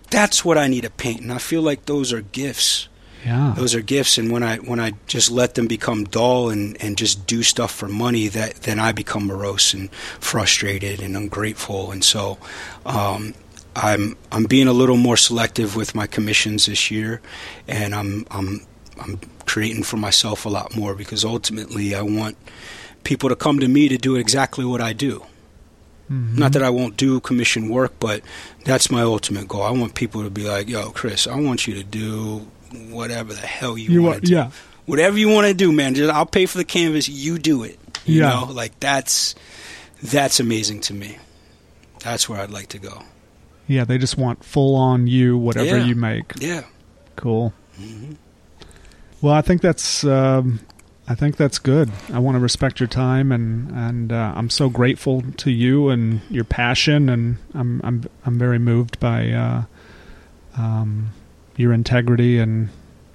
[0.10, 2.88] that's what i need to paint and i feel like those are gifts
[3.26, 3.54] Yeah.
[3.58, 6.98] those are gifts and when i when i just let them become dull and and
[6.98, 12.04] just do stuff for money that then i become morose and frustrated and ungrateful and
[12.04, 12.38] so
[12.86, 13.34] um
[13.78, 17.22] i'm i'm being a little more selective with my commissions this year
[17.68, 18.62] and i'm i'm
[19.00, 22.36] i'm creating for myself a lot more because ultimately i want
[23.04, 25.24] people to come to me to do exactly what i do
[26.10, 26.38] Mhm.
[26.38, 28.22] not that I won't do commission work, but
[28.64, 29.64] that's my ultimate goal.
[29.64, 32.48] I want people to be like, "Yo, Chris, I want you to do
[32.90, 34.36] whatever the hell you, You want want, to do.
[34.36, 34.52] yeah.
[34.86, 35.96] Whatever you want to do, man.
[35.96, 37.10] Just I'll pay for the canvas.
[37.10, 37.78] You do it.
[38.06, 38.30] You Yeah.
[38.30, 39.36] know, like that's
[40.02, 41.18] that's amazing to me.
[42.06, 43.04] That's where I'd like to go.
[43.68, 43.84] Yeah.
[43.86, 45.86] They just want full on you, whatever Yeah.
[45.86, 46.34] you make.
[46.40, 46.64] Yeah.
[47.16, 47.54] Cool.
[47.78, 48.14] hmm
[49.22, 50.60] Well, I think that's um,
[51.10, 51.90] I think that's good.
[52.14, 56.22] I want to respect your time, and and uh, I'm so grateful to you and
[56.30, 59.64] your passion, and I'm I'm I'm very moved by uh,
[60.58, 61.12] um,
[61.56, 62.70] your integrity and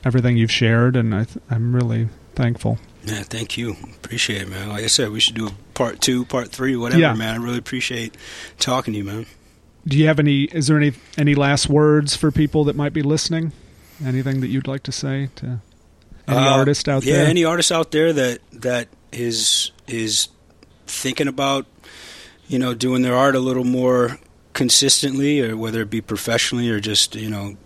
[0.05, 2.79] everything you've shared, and I th- I'm really thankful.
[3.05, 3.77] Yeah, thank you.
[4.03, 4.69] Appreciate it, man.
[4.69, 7.15] Like I said, we should do a part two, part three, whatever, Yeah.
[7.15, 7.35] man.
[7.41, 8.17] I really appreciate
[8.59, 9.27] talking to you, man.
[9.87, 10.45] Do you have any?
[10.45, 13.53] Is there any any last words for people that might be listening?
[14.05, 15.61] Anything that you'd like to say to
[16.29, 17.25] any Uh, artist out yeah, there?
[17.25, 20.29] Yeah, any artist out there that that is is
[20.87, 21.67] thinking about
[22.49, 24.19] you know doing their art a little more
[24.53, 27.57] consistently, or whether it be professionally or just you know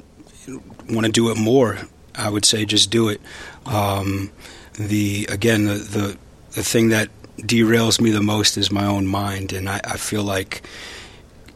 [0.89, 1.79] want to do it more,
[2.14, 3.21] I would say just do it.
[3.67, 4.31] Um,
[4.79, 6.17] the again the, the
[6.53, 10.23] the thing that derails me the most is my own mind, and I, I feel
[10.23, 10.62] like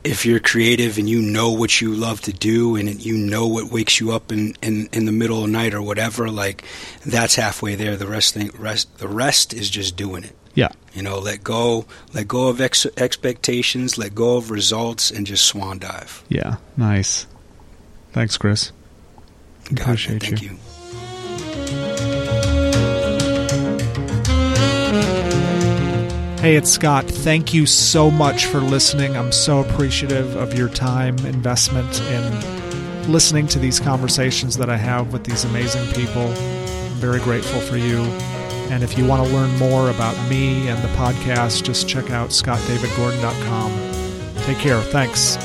[0.03, 3.71] if you're creative and you know what you love to do and you know what
[3.71, 6.65] wakes you up in, in, in the middle of the night or whatever, like
[7.05, 7.97] that's halfway there.
[7.97, 10.35] The rest thing, rest the rest is just doing it.
[10.55, 10.71] Yeah.
[10.95, 15.45] You know, let go, let go of ex- expectations, let go of results, and just
[15.45, 16.25] swan dive.
[16.29, 17.27] Yeah, nice.
[18.13, 18.73] Thanks, Chris.
[19.73, 20.51] God, Appreciate thank you.
[20.51, 20.57] you.
[26.41, 27.05] Hey, it's Scott.
[27.05, 29.14] Thank you so much for listening.
[29.14, 35.12] I'm so appreciative of your time investment in listening to these conversations that I have
[35.12, 36.28] with these amazing people.
[36.28, 37.99] I'm very grateful for you.
[38.70, 42.30] And if you want to learn more about me and the podcast, just check out
[42.30, 44.43] scottdavidgordon.com.
[44.45, 44.80] Take care.
[44.80, 45.36] Thanks.